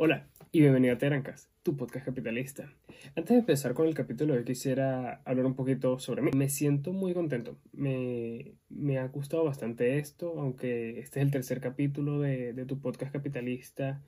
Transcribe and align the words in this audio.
Hola 0.00 0.28
y 0.52 0.60
bienvenido 0.60 0.94
a 0.94 0.98
Terancas, 0.98 1.50
tu 1.64 1.76
podcast 1.76 2.06
capitalista. 2.06 2.72
Antes 3.16 3.30
de 3.30 3.38
empezar 3.40 3.74
con 3.74 3.88
el 3.88 3.96
capítulo, 3.96 4.36
yo 4.36 4.44
quisiera 4.44 5.22
hablar 5.24 5.44
un 5.44 5.56
poquito 5.56 5.98
sobre 5.98 6.22
mí. 6.22 6.30
Me 6.36 6.48
siento 6.48 6.92
muy 6.92 7.14
contento. 7.14 7.58
Me, 7.72 8.54
me 8.68 8.98
ha 8.98 9.08
gustado 9.08 9.42
bastante 9.42 9.98
esto, 9.98 10.38
aunque 10.38 11.00
este 11.00 11.18
es 11.18 11.26
el 11.26 11.32
tercer 11.32 11.60
capítulo 11.60 12.20
de, 12.20 12.64
tu 12.68 12.80
podcast 12.80 13.12
capitalista 13.12 14.00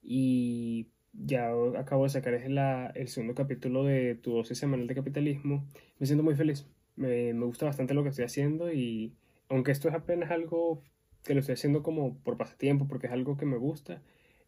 y 0.00 0.90
ya 1.12 1.50
acabo 1.76 2.04
de 2.04 2.10
sacar 2.10 2.34
el 2.34 3.08
segundo 3.08 3.34
capítulo 3.34 3.82
de 3.82 4.14
tu 4.14 4.34
dosis 4.34 4.58
semanal 4.58 4.86
de 4.86 4.94
capitalismo. 4.94 5.66
Me 5.98 6.06
siento 6.06 6.22
muy 6.22 6.36
feliz. 6.36 6.68
Me, 6.94 7.34
me 7.34 7.46
gusta 7.46 7.66
bastante 7.66 7.94
lo 7.94 8.04
que 8.04 8.10
estoy 8.10 8.26
haciendo 8.26 8.72
y 8.72 9.16
aunque 9.48 9.72
esto 9.72 9.88
es 9.88 9.94
apenas 9.94 10.30
algo 10.30 10.84
que 11.24 11.34
lo 11.34 11.40
estoy 11.40 11.54
haciendo 11.54 11.82
como 11.82 12.16
por 12.18 12.36
pasatiempo, 12.36 12.86
porque 12.86 13.08
es 13.08 13.12
algo 13.12 13.36
que 13.36 13.46
me 13.46 13.56
gusta, 13.56 14.02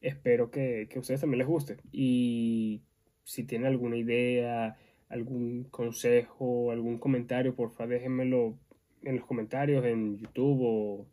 espero 0.05 0.51
que, 0.51 0.87
que 0.91 0.99
a 0.99 1.01
ustedes 1.01 1.21
también 1.21 1.39
les 1.39 1.49
guste. 1.49 1.79
Y 1.93 2.83
si 3.25 3.45
tienen 3.45 3.67
alguna 3.69 3.97
idea, 3.97 4.77
algún 5.09 5.65
consejo, 5.65 6.71
algún 6.71 6.99
comentario, 6.99 7.55
porfa 7.55 7.87
déjenmelo 7.87 8.59
en 9.03 9.17
los 9.17 9.25
comentarios, 9.27 9.85
en 9.85 10.17
YouTube 10.19 10.61
o 10.63 11.07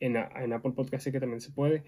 en, 0.00 0.16
en 0.16 0.52
Apple 0.52 0.72
Podcast, 0.72 1.08
que 1.08 1.20
también 1.20 1.40
se 1.40 1.52
puede. 1.52 1.84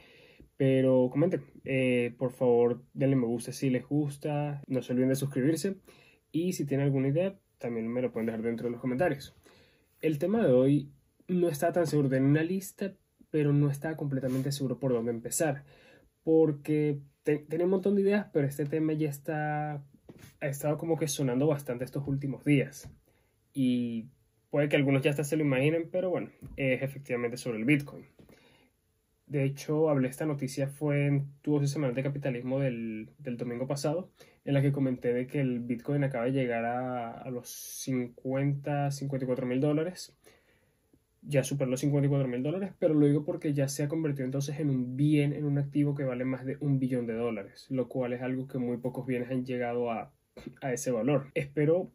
Pero 0.57 1.09
comenten, 1.11 1.43
eh, 1.65 2.15
por 2.19 2.33
favor 2.33 2.83
denle 2.93 3.17
me 3.17 3.27
gusta 3.27 3.53
si 3.53 3.71
les 3.71 3.87
gusta, 3.87 4.63
no 4.67 4.83
se 4.83 4.93
olviden 4.93 5.09
de 5.09 5.17
suscribirse 5.17 5.77
y 6.33 6.53
si 6.53 6.67
tienen 6.67 6.87
alguna 6.87 7.09
idea 7.09 7.39
también 7.59 7.89
me 7.89 8.03
lo 8.03 8.13
pueden 8.13 8.27
dejar 8.27 8.43
dentro 8.43 8.67
de 8.67 8.73
los 8.73 8.81
comentarios. 8.81 9.35
El 10.01 10.19
tema 10.19 10.45
de 10.47 10.53
hoy 10.53 10.91
no 11.29 11.49
está 11.49 11.73
tan 11.73 11.87
seguro, 11.87 12.09
de 12.09 12.21
una 12.21 12.43
lista, 12.43 12.95
pero 13.31 13.53
no 13.53 13.71
está 13.71 13.97
completamente 13.97 14.53
seguro 14.53 14.79
por 14.79 14.93
dónde 14.93 15.13
empezar 15.13 15.65
porque 16.23 17.01
tenía 17.23 17.65
un 17.65 17.71
montón 17.71 17.97
de 17.97 18.03
ideas, 18.03 18.27
pero 18.33 18.47
este 18.47 18.65
tema 18.65 18.93
ya 18.93 19.09
está, 19.09 19.85
ha 20.41 20.47
estado 20.47 20.79
como 20.79 20.97
que 20.97 21.09
sonando 21.09 21.47
bastante 21.47 21.85
estos 21.85 22.07
últimos 22.07 22.45
días. 22.45 22.91
Y 23.53 24.09
puede 24.51 24.69
que 24.69 24.77
algunos 24.77 25.03
ya 25.03 25.11
hasta 25.11 25.25
se 25.25 25.37
lo 25.37 25.45
imaginen, 25.45 25.89
pero 25.91 26.11
bueno, 26.11 26.31
es 26.57 26.83
efectivamente 26.83 27.37
sobre 27.37 27.59
el 27.59 27.65
Bitcoin. 27.65 28.07
De 29.27 29.45
hecho, 29.45 29.89
hablé 29.89 30.09
esta 30.09 30.27
noticia 30.27 30.67
fue 30.67 31.07
en 31.07 31.29
tu 31.41 31.53
dosis 31.53 31.71
semanal 31.71 31.95
de 31.95 32.03
capitalismo 32.03 32.59
del, 32.59 33.11
del, 33.19 33.37
domingo 33.37 33.69
pasado, 33.69 34.11
en 34.45 34.55
la 34.55 34.63
que 34.63 34.73
comenté 34.73 35.13
de 35.13 35.29
que 35.29 35.41
el 35.41 35.61
Bitcoin 35.61 36.03
acaba 36.03 36.25
de 36.25 36.33
llegar 36.33 36.65
a, 36.65 37.13
a 37.13 37.31
los 37.31 37.49
50, 37.49 38.91
54 38.91 39.47
mil 39.47 39.61
dólares 39.61 40.19
ya 41.23 41.45
superó 41.45 41.71
los 41.71 41.81
54 41.81 42.29
mil 42.29 42.43
dólares, 42.43 42.73
pero 42.79 42.95
lo 42.95 43.07
digo 43.07 43.25
porque 43.25 43.53
ya 43.53 43.69
se 43.69 43.83
ha 43.83 43.89
convertido 43.89 44.25
entonces 44.25 44.59
en 44.59 44.71
un 44.71 44.97
bien, 44.97 45.33
en 45.33 45.45
un 45.45 45.59
activo 45.59 45.95
que 45.95 46.05
vale 46.05 46.25
más 46.25 46.45
de 46.45 46.57
un 46.61 46.79
billón 46.79 47.07
de 47.07 47.15
dólares, 47.15 47.67
lo 47.71 47.89
cual 47.89 48.13
es 48.13 48.23
algo 48.23 48.49
que 48.49 48.59
muy 48.59 48.79
pocos 48.79 49.07
bienes 49.07 49.31
han 49.31 49.45
llegado 49.45 49.91
a, 49.91 50.13
a 50.63 50.73
ese 50.73 50.91
valor. 50.91 51.31
Espero 51.35 51.93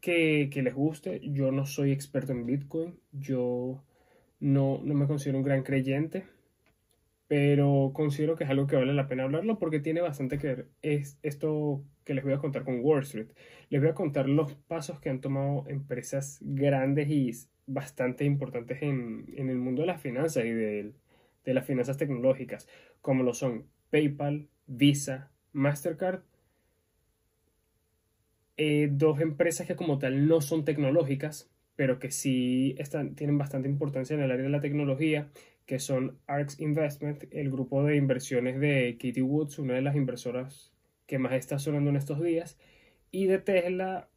que, 0.00 0.50
les 0.62 0.74
guste. 0.74 1.20
Yo 1.22 1.52
no 1.52 1.66
soy 1.66 1.92
experto 1.92 2.32
en 2.32 2.46
Bitcoin, 2.46 2.98
yo 3.12 3.82
no, 4.40 4.80
no 4.84 4.94
me 4.94 5.06
considero 5.06 5.38
un 5.38 5.44
gran 5.44 5.62
creyente, 5.62 6.26
pero 7.26 7.92
considero 7.94 8.36
que 8.36 8.44
es 8.44 8.50
algo 8.50 8.66
que 8.66 8.76
vale 8.76 8.94
la 8.94 9.08
pena 9.08 9.24
hablarlo 9.24 9.58
porque 9.58 9.80
tiene 9.80 10.00
bastante 10.00 10.38
que 10.38 10.46
ver 10.46 10.68
es 10.82 11.18
esto 11.22 11.84
que 12.04 12.14
les 12.14 12.24
voy 12.24 12.32
a 12.32 12.38
contar 12.38 12.64
con 12.64 12.80
Wall 12.82 13.02
Street. 13.02 13.28
Les 13.68 13.80
voy 13.80 13.90
a 13.90 13.94
contar 13.94 14.28
los 14.28 14.54
pasos 14.54 15.00
que 15.00 15.10
han 15.10 15.20
tomado 15.20 15.64
empresas 15.68 16.38
grandes 16.40 17.08
y 17.10 17.32
bastante 17.68 18.24
importantes 18.24 18.82
en, 18.82 19.26
en 19.36 19.50
el 19.50 19.58
mundo 19.58 19.82
de 19.82 19.86
las 19.86 20.00
finanzas 20.00 20.44
y 20.44 20.50
de, 20.50 20.92
de, 21.44 21.54
las 21.54 21.66
finanzas 21.66 21.96
tecnológicas, 21.96 22.66
como 23.00 23.22
lo 23.22 23.34
son 23.34 23.66
PayPal, 23.90 24.48
Visa, 24.66 25.30
Mastercard. 25.52 26.22
Eh, 28.56 28.88
dos 28.90 29.20
empresas 29.20 29.66
que 29.66 29.76
como 29.76 29.98
tal 29.98 30.26
no 30.26 30.40
son 30.40 30.64
tecnológicas, 30.64 31.50
pero 31.76 32.00
que 32.00 32.10
sí 32.10 32.74
están, 32.78 33.14
tienen 33.14 33.38
bastante 33.38 33.68
importancia 33.68 34.14
en 34.14 34.22
el 34.22 34.32
área 34.32 34.44
de 34.44 34.50
la 34.50 34.60
tecnología, 34.60 35.30
que 35.64 35.78
son 35.78 36.18
ARX 36.26 36.58
Investment, 36.60 37.24
el 37.30 37.50
grupo 37.50 37.84
de 37.84 37.96
inversiones 37.96 38.58
de 38.58 38.94
Katie 38.94 39.22
Woods, 39.22 39.58
una 39.58 39.74
de 39.74 39.82
las 39.82 39.94
inversoras 39.94 40.72
que 41.06 41.18
más 41.18 41.34
está 41.34 41.58
sonando 41.58 41.90
en 41.90 41.96
estos 41.96 42.20
días, 42.20 42.58
y 43.10 43.26
de 43.26 43.38
Tesla 43.38 44.08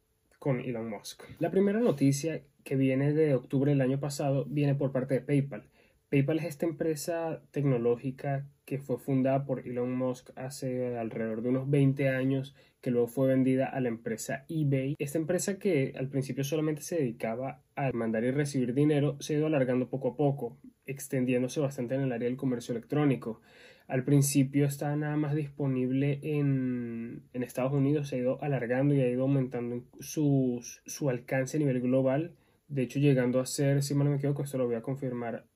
con 0.42 0.58
Elon 0.58 0.90
Musk. 0.90 1.22
La 1.38 1.52
primera 1.52 1.78
noticia 1.78 2.42
que 2.64 2.74
viene 2.74 3.12
de 3.12 3.36
octubre 3.36 3.70
del 3.70 3.80
año 3.80 4.00
pasado 4.00 4.44
viene 4.44 4.74
por 4.74 4.90
parte 4.90 5.14
de 5.14 5.20
PayPal. 5.20 5.68
PayPal 6.08 6.40
es 6.40 6.46
esta 6.46 6.66
empresa 6.66 7.40
tecnológica 7.52 8.44
que 8.64 8.78
fue 8.78 8.98
fundada 8.98 9.44
por 9.44 9.60
Elon 9.60 9.94
Musk 9.96 10.30
hace 10.34 10.96
alrededor 10.96 11.42
de 11.42 11.50
unos 11.50 11.70
20 11.70 12.08
años, 12.08 12.56
que 12.80 12.90
luego 12.90 13.06
fue 13.06 13.28
vendida 13.28 13.66
a 13.66 13.80
la 13.80 13.88
empresa 13.88 14.44
eBay. 14.48 14.96
Esta 14.98 15.18
empresa 15.18 15.60
que 15.60 15.94
al 15.96 16.08
principio 16.08 16.42
solamente 16.42 16.82
se 16.82 16.96
dedicaba 16.96 17.62
a 17.76 17.92
mandar 17.92 18.24
y 18.24 18.32
recibir 18.32 18.74
dinero 18.74 19.18
se 19.20 19.34
ha 19.34 19.38
ido 19.38 19.46
alargando 19.46 19.90
poco 19.90 20.08
a 20.08 20.16
poco, 20.16 20.58
extendiéndose 20.86 21.60
bastante 21.60 21.94
en 21.94 22.00
el 22.00 22.10
área 22.10 22.28
del 22.28 22.36
comercio 22.36 22.72
electrónico. 22.72 23.40
Al 23.88 24.04
principio 24.04 24.66
estaba 24.66 24.96
nada 24.96 25.16
más 25.16 25.34
disponible 25.34 26.20
en, 26.22 27.22
en 27.32 27.42
Estados 27.42 27.72
Unidos, 27.72 28.08
se 28.08 28.16
ha 28.16 28.18
ido 28.18 28.42
alargando 28.42 28.94
y 28.94 29.00
ha 29.00 29.08
ido 29.08 29.22
aumentando 29.22 29.84
sus, 30.00 30.82
su 30.86 31.10
alcance 31.10 31.56
a 31.56 31.60
nivel 31.60 31.80
global 31.80 32.36
de 32.72 32.82
hecho 32.82 32.98
llegando 32.98 33.38
a 33.38 33.46
ser, 33.46 33.82
si 33.82 33.94
mal 33.94 34.06
no 34.06 34.12
me 34.12 34.16
equivoco, 34.16 34.42
esto 34.42 34.56
lo 34.56 34.66
voy 34.66 34.76
a 34.76 34.82
confirmar 34.82 35.46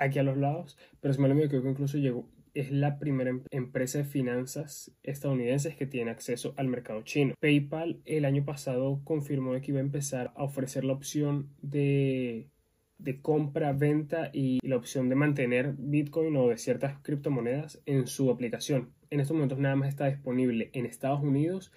aquí 0.00 0.18
a 0.18 0.24
los 0.24 0.36
lados, 0.36 0.76
pero 1.00 1.14
si 1.14 1.20
mal 1.20 1.30
no 1.30 1.36
me 1.36 1.44
equivoco, 1.44 1.68
incluso 1.68 1.98
llegó, 1.98 2.28
es 2.52 2.72
la 2.72 2.98
primera 2.98 3.30
em-, 3.30 3.44
empresa 3.50 3.98
de 3.98 4.04
finanzas 4.04 4.92
estadounidenses 5.02 5.76
que 5.76 5.86
tiene 5.86 6.10
acceso 6.10 6.52
al 6.56 6.68
mercado 6.68 7.02
chino. 7.02 7.34
PayPal 7.40 8.00
el 8.04 8.24
año 8.24 8.44
pasado 8.44 9.00
confirmó 9.04 9.52
que 9.60 9.70
iba 9.70 9.78
a 9.78 9.84
empezar 9.84 10.32
a 10.34 10.42
ofrecer 10.42 10.84
la 10.84 10.94
opción 10.94 11.50
de, 11.62 12.50
de 12.98 13.20
compra, 13.20 13.72
venta 13.72 14.30
y 14.32 14.60
la 14.66 14.76
opción 14.76 15.08
de 15.08 15.14
mantener 15.14 15.74
Bitcoin 15.76 16.36
o 16.36 16.48
de 16.48 16.58
ciertas 16.58 16.98
criptomonedas 17.02 17.82
en 17.86 18.06
su 18.06 18.30
aplicación. 18.30 18.90
En 19.10 19.20
estos 19.20 19.34
momentos 19.34 19.58
nada 19.58 19.76
más 19.76 19.88
está 19.88 20.06
disponible 20.06 20.70
en 20.72 20.86
Estados 20.86 21.22
Unidos 21.22 21.72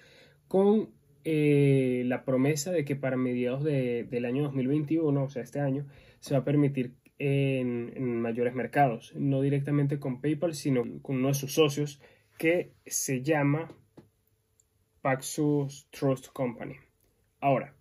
con 0.46 0.90
eh, 1.24 2.04
la 2.06 2.24
promesa 2.24 2.72
de 2.72 2.84
que 2.84 2.96
para 2.96 3.16
mediados 3.16 3.62
del 3.62 4.24
año 4.24 4.44
2021, 4.44 5.22
o 5.22 5.28
sea, 5.28 5.42
este 5.42 5.60
año, 5.60 5.86
se 6.20 6.34
va 6.34 6.40
a 6.40 6.44
permitir 6.44 6.94
en, 7.18 8.20
mayores 8.20 8.54
mercados, 8.54 9.12
no 9.16 9.40
directamente 9.42 9.98
con 9.98 10.20
PayPal, 10.20 10.54
sino 10.54 10.84
con 11.02 11.16
uno 11.16 11.28
de 11.28 11.34
sus 11.34 11.54
socios 11.54 12.00
que 12.38 12.72
se 12.86 13.22
llama 13.22 13.72
Paxos 15.02 15.88
Trust 15.90 16.28
Company. 16.32 16.76
Ahora, 17.40 17.74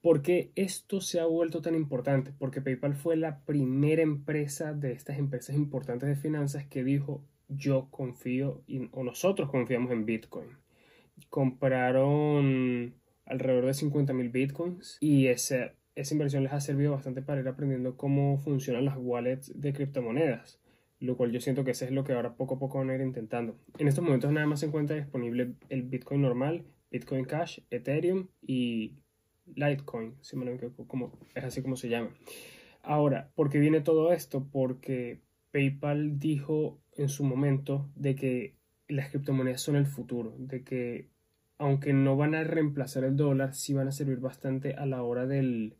¿por 0.00 0.22
qué 0.22 0.52
esto 0.54 1.00
se 1.00 1.20
ha 1.20 1.26
vuelto 1.26 1.60
tan 1.60 1.74
importante? 1.74 2.32
Porque 2.38 2.60
PayPal 2.60 2.94
fue 2.94 3.16
la 3.16 3.44
primera 3.44 4.02
empresa 4.02 4.72
de 4.72 4.92
estas 4.92 5.18
empresas 5.18 5.56
importantes 5.56 6.08
de 6.08 6.16
finanzas 6.16 6.66
que 6.66 6.84
dijo 6.84 7.24
yo 7.48 7.88
confío 7.90 8.62
o 8.92 9.04
nosotros 9.04 9.50
confiamos 9.50 9.90
en 9.90 10.04
Bitcoin 10.04 10.58
compraron 11.28 12.94
alrededor 13.26 13.66
de 13.66 13.74
50 13.74 14.12
mil 14.12 14.30
bitcoins 14.30 14.98
y 15.00 15.26
esa, 15.26 15.74
esa 15.94 16.14
inversión 16.14 16.42
les 16.42 16.52
ha 16.52 16.60
servido 16.60 16.92
bastante 16.92 17.22
para 17.22 17.40
ir 17.40 17.48
aprendiendo 17.48 17.96
cómo 17.96 18.38
funcionan 18.38 18.84
las 18.84 18.96
wallets 18.98 19.52
de 19.58 19.72
criptomonedas, 19.72 20.60
lo 20.98 21.16
cual 21.16 21.32
yo 21.32 21.40
siento 21.40 21.64
que 21.64 21.72
eso 21.72 21.84
es 21.84 21.90
lo 21.90 22.04
que 22.04 22.12
ahora 22.12 22.36
poco 22.36 22.54
a 22.54 22.58
poco 22.58 22.78
van 22.78 22.90
a 22.90 22.94
ir 22.94 23.00
intentando. 23.00 23.58
En 23.78 23.88
estos 23.88 24.04
momentos 24.04 24.32
nada 24.32 24.46
más 24.46 24.60
se 24.60 24.66
encuentra 24.66 24.96
disponible 24.96 25.54
el 25.68 25.82
Bitcoin 25.82 26.22
normal, 26.22 26.64
Bitcoin 26.90 27.24
Cash, 27.24 27.60
Ethereum 27.70 28.28
y 28.40 28.98
Litecoin, 29.54 30.14
si 30.20 30.36
me 30.36 30.58
como, 30.86 31.12
es 31.34 31.44
así 31.44 31.62
como 31.62 31.76
se 31.76 31.88
llama. 31.88 32.10
Ahora, 32.82 33.30
¿por 33.34 33.50
qué 33.50 33.58
viene 33.58 33.80
todo 33.80 34.12
esto? 34.12 34.46
Porque 34.50 35.20
PayPal 35.52 36.18
dijo 36.18 36.80
en 36.96 37.08
su 37.08 37.24
momento 37.24 37.90
de 37.96 38.14
que 38.14 38.54
las 38.88 39.10
criptomonedas 39.10 39.60
son 39.60 39.76
el 39.76 39.86
futuro, 39.86 40.34
de 40.38 40.62
que 40.62 41.08
aunque 41.58 41.92
no 41.92 42.16
van 42.16 42.34
a 42.34 42.44
reemplazar 42.44 43.04
el 43.04 43.16
dólar, 43.16 43.54
sí 43.54 43.74
van 43.74 43.88
a 43.88 43.92
servir 43.92 44.18
bastante 44.18 44.74
a 44.74 44.86
la 44.86 45.02
hora 45.02 45.26
del, 45.26 45.76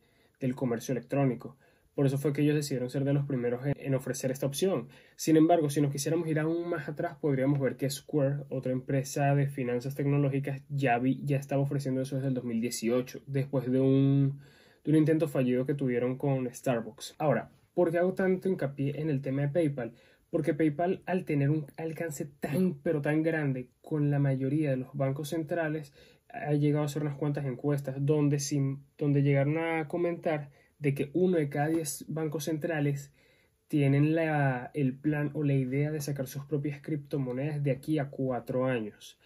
comercio 0.54 0.92
electrónico. 0.92 1.56
Por 1.98 2.06
eso 2.06 2.16
fue 2.16 2.32
que 2.32 2.42
ellos 2.42 2.54
decidieron 2.54 2.90
ser 2.90 3.02
de 3.02 3.12
los 3.12 3.24
primeros 3.24 3.60
en, 3.74 3.94
ofrecer 3.96 4.30
esta 4.30 4.46
opción. 4.46 4.86
Sin 5.16 5.36
embargo, 5.36 5.68
si 5.68 5.80
nos 5.80 5.90
quisiéramos 5.90 6.28
ir 6.28 6.38
aún 6.38 6.70
más 6.70 6.88
atrás, 6.88 7.16
podríamos 7.20 7.58
ver 7.58 7.76
que 7.76 7.90
Square, 7.90 8.44
otra 8.50 8.70
empresa 8.70 9.34
de 9.34 9.48
finanzas 9.48 9.96
tecnológicas, 9.96 10.62
ya, 10.68 11.00
estaba 11.30 11.60
ofreciendo 11.60 12.00
eso 12.00 12.14
desde 12.14 12.28
el 12.28 12.34
2018, 12.34 13.22
después 13.26 13.68
de 13.68 13.80
un, 13.80 14.38
de 14.84 14.92
un 14.92 14.96
intento 14.96 15.26
fallido 15.26 15.66
que 15.66 15.74
tuvieron 15.74 16.16
con 16.16 16.48
Starbucks. 16.48 17.16
Ahora, 17.18 17.50
¿por 17.74 17.90
qué 17.90 17.98
hago 17.98 18.14
tanto 18.14 18.48
hincapié 18.48 19.00
en 19.00 19.10
el 19.10 19.20
tema 19.20 19.42
de 19.42 19.48
PayPal? 19.48 19.92
Porque 20.30 20.54
PayPal, 20.54 21.02
al 21.04 21.24
tener 21.24 21.50
un 21.50 21.66
alcance 21.76 22.26
tan, 22.26 22.74
pero 22.80 23.02
tan 23.02 23.24
grande 23.24 23.70
con 23.80 24.08
la 24.12 24.20
mayoría 24.20 24.70
de 24.70 24.76
los 24.76 24.94
bancos 24.94 25.30
centrales, 25.30 25.92
ha 26.28 26.52
llegado 26.52 26.84
a 26.84 26.86
hacer 26.86 27.02
unas 27.02 27.16
cuantas 27.16 27.44
encuestas 27.44 27.96
donde, 27.98 28.38
sin, 28.38 28.84
donde 28.96 29.24
llegaron 29.24 29.58
a 29.58 29.88
comentar 29.88 30.50
de 30.78 30.94
que 30.94 31.10
uno 31.14 31.38
de 31.38 31.48
cada 31.48 31.68
diez 31.68 32.04
bancos 32.08 32.44
centrales 32.44 33.12
tienen 33.68 34.14
la, 34.14 34.70
el 34.74 34.94
plan 34.94 35.30
o 35.34 35.42
la 35.44 35.54
idea 35.54 35.90
de 35.90 36.00
sacar 36.00 36.26
sus 36.26 36.44
propias 36.44 36.80
criptomonedas 36.80 37.62
de 37.62 37.70
aquí 37.70 37.98
a 37.98 38.10
cuatro 38.10 38.66
años. 38.66 39.18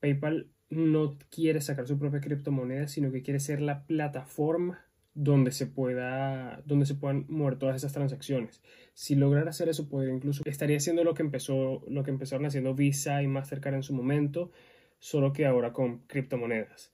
PayPal 0.00 0.48
no 0.70 1.18
quiere 1.30 1.60
sacar 1.60 1.86
su 1.86 1.98
propia 1.98 2.20
criptomoneda, 2.20 2.88
sino 2.88 3.12
que 3.12 3.22
quiere 3.22 3.40
ser 3.40 3.60
la 3.60 3.86
plataforma 3.86 4.84
donde 5.14 5.52
se 5.52 5.66
pueda 5.66 6.60
donde 6.66 6.86
se 6.86 6.96
puedan 6.96 7.26
mover 7.28 7.56
todas 7.56 7.76
esas 7.76 7.92
transacciones. 7.92 8.62
Si 8.94 9.14
lograra 9.14 9.50
hacer 9.50 9.68
eso, 9.68 9.88
podría 9.88 10.12
incluso 10.12 10.42
estaría 10.44 10.76
haciendo 10.76 11.04
lo 11.04 11.14
que 11.14 11.22
empezó 11.22 11.84
lo 11.88 12.02
que 12.02 12.10
empezaron 12.10 12.46
haciendo 12.46 12.74
Visa 12.74 13.22
y 13.22 13.28
Mastercard 13.28 13.74
en 13.74 13.82
su 13.82 13.94
momento, 13.94 14.50
solo 14.98 15.32
que 15.32 15.46
ahora 15.46 15.72
con 15.72 15.98
criptomonedas. 16.00 16.92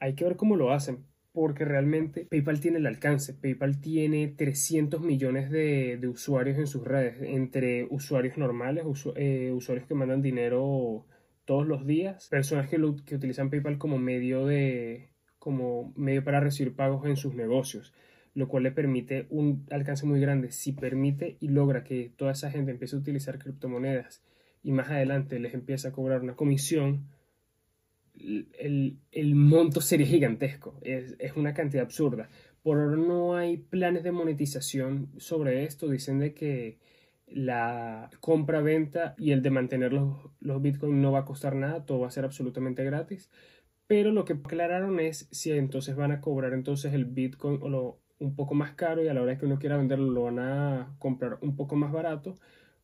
Hay 0.00 0.14
que 0.14 0.24
ver 0.24 0.36
cómo 0.36 0.56
lo 0.56 0.72
hacen, 0.72 1.04
porque 1.32 1.64
realmente 1.64 2.26
PayPal 2.26 2.60
tiene 2.60 2.78
el 2.78 2.86
alcance. 2.86 3.34
PayPal 3.34 3.80
tiene 3.80 4.28
300 4.28 5.00
millones 5.00 5.50
de, 5.50 5.98
usuarios 6.06 6.58
en 6.58 6.66
sus 6.66 6.84
redes, 6.84 7.16
entre 7.22 7.86
usuarios 7.90 8.36
normales, 8.36 8.84
eh, 9.16 9.50
usuarios 9.54 9.86
que 9.86 9.94
mandan 9.94 10.22
dinero 10.22 11.06
todos 11.44 11.66
los 11.66 11.86
días, 11.86 12.28
personas 12.28 12.68
que, 12.68 12.78
que 13.04 13.14
utilizan 13.14 13.50
PayPal 13.50 13.78
como 13.78 13.98
medio 13.98 14.46
de 14.46 15.10
como 15.38 15.92
medio 15.96 16.22
para 16.22 16.38
recibir 16.38 16.76
pagos 16.76 17.04
en 17.04 17.16
sus 17.16 17.34
negocios, 17.34 17.92
lo 18.32 18.46
cual 18.46 18.62
le 18.62 18.70
permite 18.70 19.26
un 19.28 19.66
alcance 19.72 20.06
muy 20.06 20.20
grande. 20.20 20.52
Si 20.52 20.72
permite 20.72 21.36
y 21.40 21.48
logra 21.48 21.82
que 21.82 22.12
toda 22.16 22.30
esa 22.30 22.50
gente 22.50 22.70
empiece 22.70 22.94
a 22.94 23.00
utilizar 23.00 23.40
criptomonedas 23.40 24.22
y 24.62 24.70
más 24.70 24.88
adelante 24.90 25.40
les 25.40 25.54
empieza 25.54 25.88
a 25.88 25.92
cobrar 25.92 26.22
una 26.22 26.36
comisión, 26.36 27.08
el, 28.58 29.34
monto 29.34 29.80
sería 29.80 30.06
gigantesco, 30.06 30.78
es, 30.82 31.16
es, 31.18 31.36
una 31.36 31.54
cantidad 31.54 31.84
absurda. 31.84 32.28
Por 32.62 32.78
ahora 32.78 32.96
no 32.96 33.36
hay 33.36 33.56
planes 33.56 34.04
de 34.04 34.12
monetización 34.12 35.10
sobre 35.18 35.64
esto, 35.64 35.88
dicen 35.88 36.18
de 36.18 36.34
que 36.34 36.78
la 37.26 38.10
compra-venta 38.20 39.14
y 39.18 39.32
el 39.32 39.42
de 39.42 39.50
mantener 39.50 39.92
los, 39.92 40.16
los 40.40 40.62
bitcoins 40.62 40.94
no 40.94 41.12
va 41.12 41.20
a 41.20 41.24
costar 41.24 41.54
nada, 41.56 41.84
todo 41.86 42.00
va 42.00 42.08
a 42.08 42.12
ser 42.12 42.24
absolutamente 42.24 42.84
gratis. 42.84 43.30
Pero 43.86 44.12
lo 44.12 44.24
que 44.24 44.34
aclararon 44.34 45.00
es 45.00 45.28
si 45.32 45.50
entonces 45.52 45.96
van 45.96 46.12
a 46.12 46.20
cobrar 46.20 46.52
entonces 46.52 46.94
el 46.94 47.04
bitcoin 47.04 47.58
o 47.62 47.68
lo, 47.68 48.00
un 48.18 48.36
poco 48.36 48.54
más 48.54 48.72
caro 48.72 49.02
y 49.02 49.08
a 49.08 49.14
la 49.14 49.22
hora 49.22 49.36
que 49.36 49.46
uno 49.46 49.58
quiera 49.58 49.76
venderlo 49.76 50.10
lo 50.10 50.22
van 50.24 50.38
a 50.38 50.94
comprar 50.98 51.38
un 51.42 51.56
poco 51.56 51.76
más 51.76 51.92
barato 51.92 52.36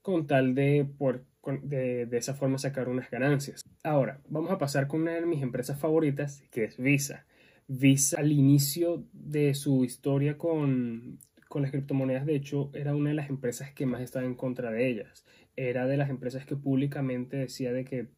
con 0.08 0.26
tal 0.26 0.54
de, 0.54 0.86
por, 0.96 1.26
de, 1.64 2.06
de 2.06 2.16
esa 2.16 2.32
forma 2.32 2.56
sacar 2.56 2.88
unas 2.88 3.10
ganancias. 3.10 3.60
Ahora, 3.84 4.22
vamos 4.26 4.50
a 4.50 4.56
pasar 4.56 4.86
con 4.86 5.02
una 5.02 5.12
de 5.12 5.26
mis 5.26 5.42
empresas 5.42 5.78
favoritas, 5.78 6.42
que 6.50 6.64
es 6.64 6.78
Visa. 6.78 7.26
Visa 7.66 8.18
al 8.18 8.32
inicio 8.32 9.04
de 9.12 9.52
su 9.52 9.84
historia 9.84 10.38
con, 10.38 11.18
con 11.50 11.60
las 11.60 11.70
criptomonedas, 11.72 12.24
de 12.24 12.36
hecho, 12.36 12.70
era 12.72 12.94
una 12.94 13.10
de 13.10 13.16
las 13.16 13.28
empresas 13.28 13.74
que 13.74 13.84
más 13.84 14.00
estaba 14.00 14.24
en 14.24 14.34
contra 14.34 14.70
de 14.70 14.88
ellas. 14.88 15.26
Era 15.56 15.86
de 15.86 15.98
las 15.98 16.08
empresas 16.08 16.46
que 16.46 16.56
públicamente 16.56 17.36
decía 17.36 17.74
de 17.74 17.84
que 17.84 18.08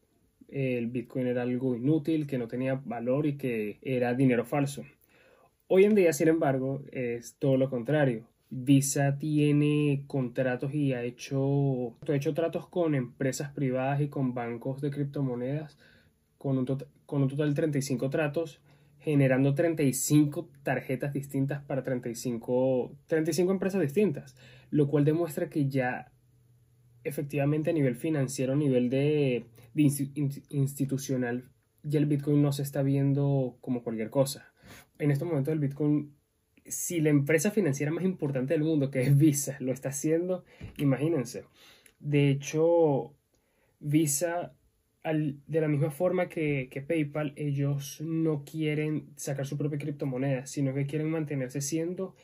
el 0.47 0.87
Bitcoin 0.87 1.27
era 1.27 1.41
algo 1.41 1.75
inútil, 1.75 2.25
que 2.25 2.37
no 2.37 2.47
tenía 2.47 2.75
valor 2.85 3.25
y 3.25 3.35
que 3.35 3.79
era 3.81 4.13
dinero 4.13 4.45
falso. 4.45 4.85
Hoy 5.67 5.83
en 5.83 5.95
día, 5.95 6.13
sin 6.13 6.29
embargo, 6.29 6.85
es 6.93 7.35
todo 7.37 7.57
lo 7.57 7.69
contrario. 7.69 8.30
Visa 8.53 9.17
tiene 9.17 10.03
contratos 10.07 10.73
y 10.73 10.91
ha 10.91 11.03
hecho, 11.03 11.95
ha 12.07 12.13
hecho 12.13 12.33
tratos 12.33 12.67
con 12.67 12.95
empresas 12.95 13.51
privadas 13.51 14.01
y 14.01 14.09
con 14.09 14.33
bancos 14.33 14.81
de 14.81 14.91
criptomonedas 14.91 15.77
con 16.37 16.57
un, 16.57 16.65
total, 16.65 16.89
con 17.05 17.21
un 17.21 17.29
total 17.29 17.49
de 17.49 17.55
35 17.55 18.09
tratos, 18.09 18.61
generando 18.99 19.55
35 19.55 20.49
tarjetas 20.63 21.13
distintas 21.13 21.63
para 21.63 21.81
35, 21.81 22.93
35 23.07 23.51
empresas 23.51 23.81
distintas, 23.81 24.35
lo 24.69 24.87
cual 24.89 25.05
demuestra 25.05 25.49
que 25.49 25.69
ya 25.69 26.11
efectivamente 27.03 27.69
a 27.69 27.73
nivel 27.73 27.95
financiero, 27.95 28.53
a 28.53 28.57
nivel 28.57 28.89
de, 28.89 29.45
institucional, 30.49 31.49
ya 31.83 31.99
el 31.99 32.05
Bitcoin 32.05 32.41
no 32.41 32.51
se 32.51 32.63
está 32.63 32.83
viendo 32.83 33.57
como 33.61 33.81
cualquier 33.81 34.09
cosa. 34.09 34.51
En 34.99 35.09
este 35.09 35.25
momento 35.25 35.51
el 35.51 35.59
Bitcoin, 35.59 36.13
si 36.65 37.01
la 37.01 37.09
empresa 37.09 37.51
financiera 37.51 37.91
más 37.91 38.03
importante 38.03 38.53
del 38.53 38.63
mundo, 38.63 38.91
que 38.91 39.01
es 39.01 39.17
Visa, 39.17 39.57
lo 39.59 39.71
está 39.71 39.89
haciendo, 39.89 40.43
imagínense. 40.77 41.45
De 41.99 42.29
hecho, 42.29 43.13
Visa, 43.79 44.53
de 45.03 45.61
la 45.61 45.67
misma 45.67 45.91
forma 45.91 46.29
que, 46.29 46.83
PayPal, 46.87 47.33
ellos 47.35 48.01
no 48.01 48.43
quieren 48.43 49.09
sacar 49.15 49.45
su 49.45 49.57
propia 49.57 49.79
criptomoneda, 49.79 50.45
sino 50.45 50.73
que 50.73 50.85
quieren 50.85 51.09
mantenerse 51.09 51.61
siendo 51.61 52.15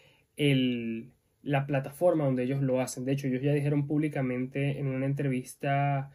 la 1.44 1.66
plataforma 1.66 2.26
donde 2.26 2.44
ellos 2.44 2.62
lo 2.62 2.82
hacen. 2.82 3.06
De 3.06 3.14
hecho, 3.14 3.28
ellos 3.28 3.42
ya 3.42 3.54
dijeron 3.54 3.88
públicamente 3.88 4.80
en 4.80 4.88
una 4.88 5.06
entrevista 5.06 6.12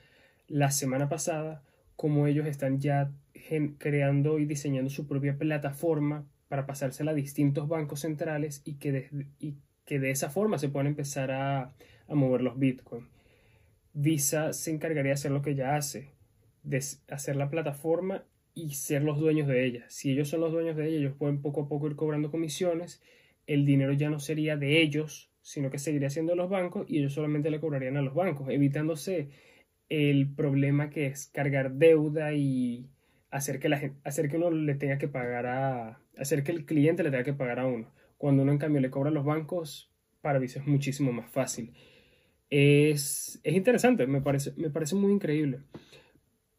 la 0.46 0.70
semana 0.70 1.08
pasada 1.08 1.62
cómo 1.96 2.26
ellos 2.26 2.46
están 2.46 2.80
ya 2.80 3.12
creando 3.78 4.38
y 4.38 4.44
diseñando 4.44 4.90
su 4.90 5.06
propia 5.06 5.36
plataforma 5.38 6.26
para 6.52 6.66
pasársela 6.66 7.12
a 7.12 7.14
distintos 7.14 7.66
bancos 7.66 8.00
centrales 8.00 8.60
y 8.66 8.74
que 8.74 8.92
de, 8.92 9.26
y 9.40 9.54
que 9.86 9.98
de 9.98 10.10
esa 10.10 10.28
forma 10.28 10.58
se 10.58 10.68
puedan 10.68 10.88
empezar 10.88 11.30
a, 11.30 11.72
a 12.08 12.14
mover 12.14 12.42
los 12.42 12.58
bitcoins. 12.58 13.08
Visa 13.94 14.52
se 14.52 14.70
encargaría 14.70 15.10
de 15.10 15.14
hacer 15.14 15.30
lo 15.30 15.40
que 15.40 15.54
ya 15.54 15.76
hace, 15.76 16.10
de 16.62 16.76
hacer 17.08 17.36
la 17.36 17.48
plataforma 17.48 18.24
y 18.52 18.74
ser 18.74 19.02
los 19.02 19.18
dueños 19.18 19.48
de 19.48 19.64
ella. 19.64 19.86
Si 19.88 20.10
ellos 20.10 20.28
son 20.28 20.40
los 20.40 20.52
dueños 20.52 20.76
de 20.76 20.88
ella, 20.88 20.98
ellos 20.98 21.16
pueden 21.18 21.40
poco 21.40 21.62
a 21.62 21.68
poco 21.68 21.86
ir 21.86 21.96
cobrando 21.96 22.30
comisiones 22.30 23.00
el 23.46 23.64
dinero 23.64 23.94
ya 23.94 24.10
no 24.10 24.20
sería 24.20 24.58
de 24.58 24.82
ellos, 24.82 25.30
sino 25.40 25.70
que 25.70 25.78
seguiría 25.78 26.10
siendo 26.10 26.32
de 26.32 26.36
los 26.36 26.50
bancos 26.50 26.84
y 26.86 26.98
ellos 26.98 27.14
solamente 27.14 27.50
le 27.50 27.60
cobrarían 27.60 27.96
a 27.96 28.02
los 28.02 28.12
bancos, 28.12 28.50
evitándose 28.50 29.30
el 29.88 30.34
problema 30.34 30.90
que 30.90 31.06
es 31.06 31.26
cargar 31.26 31.72
deuda 31.72 32.34
y 32.34 32.90
hacer 33.32 33.58
que, 33.58 33.68
la 33.68 33.78
gente, 33.78 33.98
hacer 34.04 34.28
que 34.28 34.36
uno 34.36 34.50
le 34.50 34.74
tenga 34.74 34.98
que 34.98 35.08
pagar 35.08 35.46
a, 35.46 35.98
hacer 36.16 36.44
que 36.44 36.52
el 36.52 36.64
cliente 36.64 37.02
le 37.02 37.10
tenga 37.10 37.24
que 37.24 37.32
pagar 37.32 37.58
a 37.58 37.66
uno. 37.66 37.90
Cuando 38.18 38.42
uno 38.42 38.52
en 38.52 38.58
cambio 38.58 38.80
le 38.80 38.90
cobra 38.90 39.10
a 39.10 39.12
los 39.12 39.24
bancos, 39.24 39.90
para 40.20 40.38
Visa 40.38 40.60
es 40.60 40.66
muchísimo 40.66 41.12
más 41.12 41.30
fácil. 41.30 41.72
Es, 42.50 43.40
es 43.42 43.54
interesante, 43.56 44.06
me 44.06 44.20
parece, 44.20 44.52
me 44.56 44.70
parece 44.70 44.94
muy 44.94 45.12
increíble. 45.12 45.60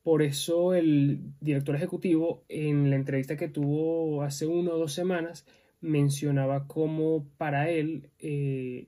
Por 0.02 0.24
eso 0.24 0.74
el 0.74 1.20
director 1.40 1.76
ejecutivo 1.76 2.44
en 2.50 2.90
la 2.90 2.98
entrevista 2.98 3.38
que 3.38 3.48
tuvo 3.48 4.24
hace 4.24 4.48
una 4.48 4.72
o 4.72 4.78
dos 4.78 4.94
semanas 4.94 5.46
mencionaba 5.80 6.68
cómo 6.68 7.30
para 7.38 7.70
él, 7.70 8.10
eh, 8.18 8.88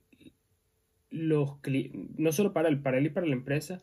los, 1.12 1.60
no 2.18 2.32
solo 2.32 2.52
para 2.52 2.68
él, 2.68 2.82
para 2.82 2.98
él 2.98 3.06
y 3.06 3.10
para 3.10 3.28
la 3.28 3.36
empresa, 3.36 3.82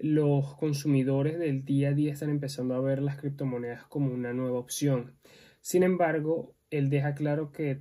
los 0.00 0.54
consumidores 0.56 1.38
del 1.38 1.64
día 1.64 1.90
a 1.90 1.92
día 1.92 2.12
están 2.12 2.30
empezando 2.30 2.74
a 2.74 2.80
ver 2.80 3.00
las 3.00 3.16
criptomonedas 3.16 3.84
como 3.86 4.12
una 4.12 4.32
nueva 4.32 4.58
opción. 4.58 5.14
Sin 5.60 5.82
embargo, 5.82 6.54
él 6.70 6.90
deja 6.90 7.14
claro 7.14 7.52
que 7.52 7.80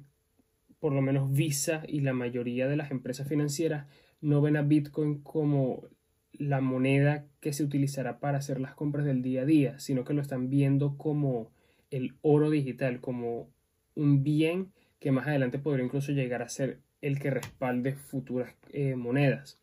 por 0.80 0.94
lo 0.94 1.02
menos 1.02 1.32
Visa 1.32 1.84
y 1.88 2.02
la 2.02 2.14
mayoría 2.14 2.68
de 2.68 2.76
las 2.76 2.92
empresas 2.92 3.28
financieras 3.28 3.88
no 4.22 4.42
ven 4.42 4.58
a 4.58 4.62
Bitcoin 4.62 5.22
como 5.22 5.88
la 6.34 6.62
moneda 6.62 7.26
que 7.40 7.54
se 7.54 7.64
utilizará 7.64 8.20
para 8.20 8.40
hacer 8.40 8.60
las 8.60 8.76
compras 8.76 9.06
del 9.06 9.22
día 9.22 9.44
a 9.44 9.46
día, 9.46 9.80
sino 9.80 10.04
que 10.04 10.14
lo 10.14 10.22
están 10.22 10.50
viendo 10.50 10.98
como 10.98 11.52
el 11.90 12.16
oro 12.22 12.50
digital, 12.50 13.00
como 13.00 13.50
un 13.96 14.24
bien 14.24 14.72
que 15.00 15.12
más 15.12 15.28
adelante 15.28 15.60
podría 15.60 15.86
incluso 15.86 16.12
llegar 16.12 16.42
a 16.42 16.50
ser 16.50 16.80
el 17.02 17.20
que 17.20 17.30
respalde 17.30 17.94
futuras 17.94 18.56
eh, 18.72 18.96
monedas. 18.96 19.60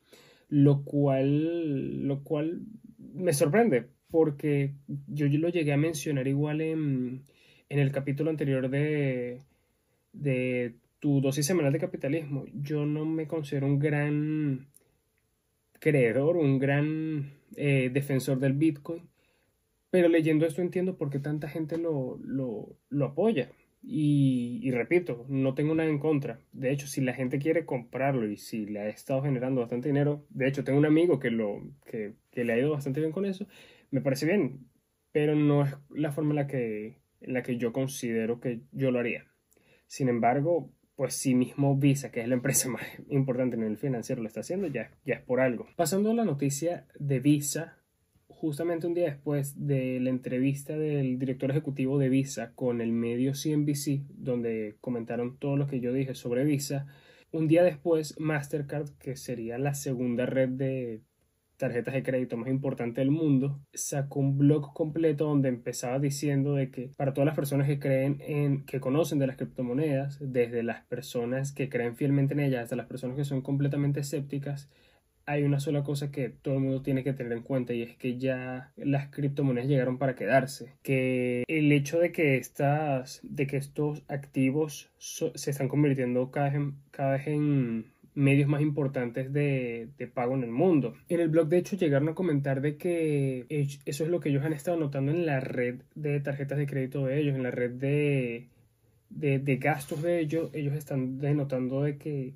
Lo 0.51 0.85
cual, 0.85 2.07
lo 2.07 2.23
cual 2.23 2.61
me 2.99 3.33
sorprende 3.33 3.87
porque 4.11 4.75
yo 5.07 5.27
lo 5.29 5.49
llegué 5.49 5.73
a 5.73 5.77
mencionar 5.77 6.27
igual 6.27 6.61
en, 6.61 7.23
en 7.69 7.79
el 7.79 7.93
capítulo 7.93 8.31
anterior 8.31 8.69
de, 8.69 9.43
de 10.13 10.75
tu 10.99 11.21
dosis 11.21 11.47
semanal 11.47 11.73
de 11.73 11.79
capitalismo. 11.79 12.45
Yo 12.53 12.85
no 12.85 13.05
me 13.05 13.27
considero 13.27 13.67
un 13.67 13.79
gran 13.79 14.67
creedor, 15.79 16.37
un 16.37 16.59
gran 16.59 17.33
eh, 17.57 17.91
defensor 17.93 18.39
del 18.39 18.53
Bitcoin, 18.53 19.09
pero 19.91 20.09
leyendo 20.09 20.47
esto 20.47 20.63
entiendo 20.63 20.97
por 20.97 21.11
qué 21.11 21.21
tanta 21.21 21.49
gente 21.49 21.79
lo, 21.79 22.19
lo, 22.23 22.77
lo 22.89 23.05
apoya. 23.07 23.51
Y, 23.83 24.71
repito, 24.73 25.25
no 25.29 25.55
tengo 25.55 25.75
nada 25.75 25.89
en 25.89 25.99
contra. 25.99 26.41
De 26.53 26.71
hecho, 26.71 26.87
si 26.87 27.01
la 27.01 27.15
gente 27.15 27.39
quiere 27.39 27.65
comprarlo 27.65 28.31
y 28.31 28.37
si 28.37 28.67
le 28.67 28.81
ha 28.81 28.89
estado 28.89 29.23
generando 29.23 29.63
bastante 29.63 29.89
dinero, 29.89 30.27
de 30.31 30.49
hecho, 30.49 30.65
tengo 30.65 30.79
un 30.79 30.87
amigo 30.87 31.19
que, 31.19 31.31
lo, 31.31 31.63
que, 31.87 32.15
le 32.33 32.53
ha 32.53 32.59
ido 32.59 32.71
bastante 32.71 33.01
bien 33.01 33.13
con 33.13 33.25
eso, 33.25 33.47
me 33.91 34.03
parece 34.03 34.27
bien, 34.27 34.69
pero 35.13 35.35
no 35.35 35.65
es 35.65 35.75
la 35.91 36.13
forma 36.13 36.31
en 36.31 36.37
la 36.37 36.47
que, 36.47 37.01
en 37.21 37.33
la 37.33 37.43
que 37.43 37.57
yo 37.57 37.73
considero 37.73 38.39
que 38.41 38.61
yo 38.73 38.91
lo 38.91 38.99
haría. 38.99 39.27
Sin 39.87 40.09
embargo, 40.09 40.71
pues 40.95 41.15
si 41.15 41.35
mismo 41.35 41.77
Visa, 41.77 42.11
que 42.11 42.21
es 42.21 42.29
la 42.29 42.35
empresa 42.35 42.69
más 42.71 42.83
importante 43.09 43.57
en 43.57 43.63
el 43.63 43.79
financiero, 43.79 44.21
lo 44.21 44.29
está 44.29 44.41
haciendo, 44.41 44.67
ya, 44.67 44.91
ya 45.07 45.15
es 45.15 45.23
por 45.23 45.41
algo. 45.41 45.67
Pasando 45.75 46.11
a 46.11 46.15
la 46.15 46.27
noticia 46.27 46.87
de 46.99 47.21
Visa, 47.21 47.80
justamente 48.31 48.87
un 48.87 48.95
día 48.95 49.07
después 49.07 49.67
de 49.67 50.01
la 50.01 50.11
entrevista 50.11 50.77
del 50.77 51.19
director 51.19 51.51
ejecutivo 51.51 51.99
de 51.99 52.09
Visa 52.09 52.53
con 52.55 52.81
el 52.81 52.93
medio 52.93 53.33
CNBC, 53.35 54.07
donde 54.09 54.77
comentaron 54.81 55.37
todo 55.39 55.57
lo 55.57 55.67
que 55.67 55.81
yo 55.81 55.93
dije 55.93 56.15
sobre 56.15 56.45
Visa, 56.45 56.87
Un 57.33 57.47
día 57.47 57.63
después, 57.63 58.19
Mastercard, 58.19 58.89
que 58.99 59.15
sería 59.15 59.57
la 59.59 59.75
segunda 59.75 60.27
red 60.27 60.49
de 60.49 61.03
tarjetas 61.61 61.95
de 61.95 62.03
crédito 62.03 62.37
más 62.37 62.49
importante 62.49 63.03
del 63.03 63.11
mundo, 63.11 63.61
sacó 63.75 64.19
un 64.19 64.39
blog 64.39 64.73
completo 64.73 65.27
donde 65.27 65.51
empezaba 65.51 65.99
diciendo 66.01 66.55
de 66.55 66.71
que 66.71 66.91
para 66.97 67.13
todas 67.13 67.27
las 67.27 67.37
personas 67.37 67.69
que 67.69 67.79
creen 67.79 68.17
en, 68.27 68.65
que 68.65 68.81
conocen 68.81 69.19
de 69.19 69.27
las 69.27 69.37
criptomonedas, 69.37 70.19
desde 70.21 70.63
las 70.63 70.85
personas 70.87 71.53
que 71.53 71.69
creen 71.69 71.97
fielmente 71.97 72.35
en 72.35 72.41
ellas 72.41 72.65
hasta 72.65 72.77
las 72.77 72.87
personas 72.87 73.17
que 73.17 73.25
son 73.25 73.43
completamente 73.43 74.01
escépticas, 74.01 74.71
hay 75.31 75.45
una 75.45 75.61
sola 75.61 75.85
cosa 75.85 76.11
que 76.11 76.29
todo 76.29 76.55
el 76.55 76.61
mundo 76.61 76.83
tiene 76.83 77.05
que 77.05 77.13
tener 77.13 77.33
en 77.33 77.43
cuenta 77.43 77.73
y 77.73 77.83
es 77.83 77.97
que 77.97 78.19
ya 78.19 78.73
las 78.77 79.11
criptomonedas 79.11 79.69
llegaron 79.69 79.97
para 79.97 80.17
quedarse. 80.17 80.75
Que 80.83 81.45
el 81.47 81.71
hecho 81.71 82.01
de 82.01 82.11
que 82.11 82.37
estas, 82.37 83.21
de 83.23 83.47
que 83.47 83.57
estos 83.57 84.03
activos 84.09 84.91
se 84.99 85.51
están 85.51 85.69
convirtiendo 85.69 86.31
cada 86.33 86.51
vez 86.51 86.61
cada 86.91 87.13
vez 87.13 87.29
en 87.29 87.87
medios 88.15 88.49
más 88.49 88.61
importantes 88.61 89.33
de, 89.33 89.89
pago 90.13 90.35
en 90.35 90.43
el 90.43 90.51
mundo. 90.51 90.95
En 91.09 91.21
el 91.21 91.29
blog, 91.29 91.49
de 91.49 91.59
hecho, 91.59 91.77
llegaron 91.77 92.09
a 92.09 92.15
comentar 92.15 92.61
de 92.61 92.77
que 92.77 93.47
eso 93.85 94.05
es 94.05 94.11
lo 94.11 94.19
que 94.19 94.31
ellos 94.31 94.45
han 94.45 94.53
estado 94.53 94.77
notando 94.77 95.13
en 95.13 95.27
la 95.27 95.39
red 95.39 95.83
de 95.95 96.19
tarjetas 96.21 96.59
de 96.59 96.67
crédito 96.67 97.07
de 97.07 97.21
ellos, 97.21 97.37
en 97.37 97.45
la 97.45 97.53
red 97.53 97.71
de, 97.71 98.49
de, 99.11 99.57
gastos 99.57 100.03
de 100.03 100.19
ellos. 100.21 100.51
Ellos 100.53 100.75
están 100.75 101.19
denotando 101.19 101.83
de 101.83 101.99
que 101.99 102.35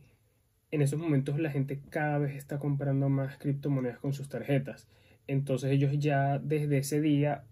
en 0.75 0.83
esos 0.83 0.99
momentos 0.99 1.39
la 1.39 1.53
gente 1.53 1.81
cada 1.89 2.19
vez 2.19 2.35
está 2.35 2.59
comprando 2.59 3.09
más 3.09 3.39
criptomonedas 3.39 4.01
con 4.01 4.13
sus 4.13 4.29
tarjetas. 4.29 4.89
Entonces 5.29 5.71
ellos 5.71 5.93
ya 5.99 6.41
desde 6.41 6.79
ese 6.79 7.01
día 7.01 7.45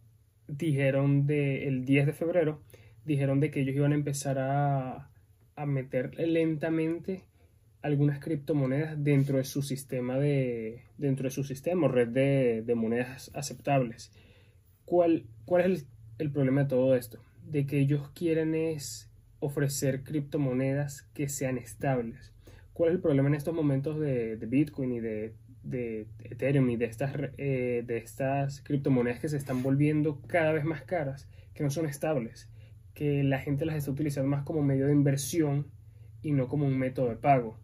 dijeron 0.49 1.25
de 1.27 1.69
el 1.69 1.85
10 1.85 2.07
de 2.07 2.13
febrero 2.13 2.61
dijeron 3.05 3.39
de 3.39 3.53
que 3.53 3.61
ellos 3.61 3.77
iban 3.77 3.93
a 3.93 3.97
empezar 3.97 4.39
a, 4.41 5.11
a 5.55 5.67
meter 5.67 6.19
lentamente 6.19 7.23
algunas 7.81 8.19
criptomonedas 8.19 9.03
dentro 9.03 9.39
de 9.39 9.45
su 9.45 9.63
sistema 9.63 10.19
de 10.19 10.83
dentro 10.99 11.25
de 11.25 11.31
su 11.31 11.45
sistema 11.45 11.87
o 11.87 11.89
red 11.89 12.09
de, 12.09 12.75
monedas 12.75 13.31
aceptables. 13.35 14.13
¿Cuál, 14.85 15.27
cuál 15.45 15.73
es 15.73 15.87
el, 16.19 16.33
problema 16.33 16.65
de 16.65 16.71
todo 16.71 16.97
esto? 16.97 17.21
De 17.45 17.67
que 17.67 17.79
ellos 17.79 18.11
quieren 18.15 18.57
es 18.57 19.11
ofrecer 19.39 20.03
criptomonedas 20.03 21.03
que 21.15 21.29
sean 21.29 21.57
estables. 21.57 22.32
¿Cuál 22.73 22.91
es 22.91 22.97
el 22.97 23.03
problema 23.03 23.29
en 23.29 23.35
estos 23.35 23.55
momentos 23.55 23.99
de, 23.99 24.37
Bitcoin 24.37 24.93
y 24.93 25.01
de, 25.01 25.35
Ethereum 26.25 26.71
y 26.71 26.77
de 26.77 26.85
estas, 26.87 27.13
eh, 27.39 27.85
de 27.87 27.97
estas 27.99 28.63
criptomonedas 28.63 29.21
que 29.21 29.29
se 29.29 29.37
están 29.37 29.63
volviendo 29.63 30.21
cada 30.27 30.53
vez 30.53 30.65
más 30.65 30.83
caras, 30.83 31.29
que 31.55 31.63
no 31.63 31.71
son 31.71 31.87
estables, 31.87 32.51
que 32.95 33.23
la 33.23 33.39
gente 33.39 33.65
las 33.67 33.77
está 33.77 33.91
utilizando 33.91 34.29
más 34.29 34.45
como 34.45 34.63
medio 34.63 34.87
de 34.87 34.93
inversión 34.93 35.69
y 36.23 36.33
no 36.33 36.49
como 36.49 36.67
un 36.67 36.79
método 36.79 37.09
de 37.09 37.17
pago 37.17 37.63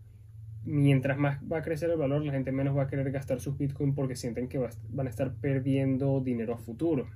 mientras 0.69 1.19
más 1.19 1.41
va 1.51 1.59
a 1.59 1.63
crecer 1.63 1.91
el 1.91 1.97
valor, 1.97 2.25
la 2.25 2.33
gente 2.33 2.53
menos 2.53 2.77
va 2.77 2.83
a 2.83 2.87
querer 2.89 3.11
gastar 3.11 3.41
sus 3.41 3.57
bitcoins 3.57 3.95
porque 3.95 4.17
sienten 4.17 4.49
que 4.49 4.59
van 4.59 5.07
a 5.07 5.11
estar 5.11 5.35
perdiendo 5.35 6.21
dinero 6.21 6.55
a 6.55 6.59
futuro. 6.59 7.09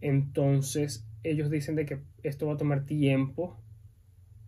Entonces, 0.00 1.06
ellos 1.22 1.50
dicen 1.50 1.76
de 1.76 1.86
que 1.86 2.00
esto 2.22 2.46
va 2.46 2.54
a 2.54 2.58
tomar 2.58 2.84
tiempo, 2.84 3.58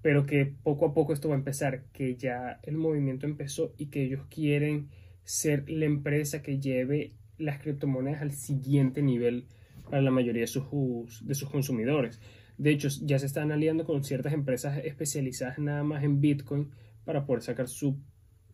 pero 0.07 0.25
que 0.25 0.47
poco 0.47 0.87
a 0.87 0.95
poco 0.95 1.13
esto 1.13 1.31
va 1.31 1.35
a 1.35 1.39
empezar, 1.39 1.83
que 1.93 2.15
ya 2.15 2.61
el 2.63 2.77
movimiento 2.77 3.27
empezó 3.27 3.75
y 3.77 3.87
que 3.87 4.05
ellos 4.05 4.25
quieren 4.31 4.87
ser 5.25 5.69
la 5.69 5.85
empresa 5.85 6.43
que 6.43 6.61
lleve 6.61 7.15
las 7.39 7.61
criptomonedas 7.61 8.23
al 8.23 8.31
siguiente 8.31 9.03
nivel 9.03 9.47
para 9.91 10.03
la 10.03 10.13
mayoría 10.13 10.43
de 10.43 10.47
sus, 10.47 10.63
de 11.27 11.35
sus 11.35 11.51
consumidores. 11.51 12.21
De 12.57 12.71
hecho, 12.71 12.87
ya 13.03 13.19
se 13.19 13.27
están 13.27 13.51
aliando 13.51 13.85
con 13.85 14.05
ciertas 14.05 14.33
empresas 14.33 14.79
especializadas 14.85 15.59
nada 15.59 15.83
más 15.83 16.05
en 16.05 16.21
Bitcoin 16.21 16.71
para 17.05 17.27
poder 17.27 17.43
sacar 17.43 17.67
su 17.67 17.99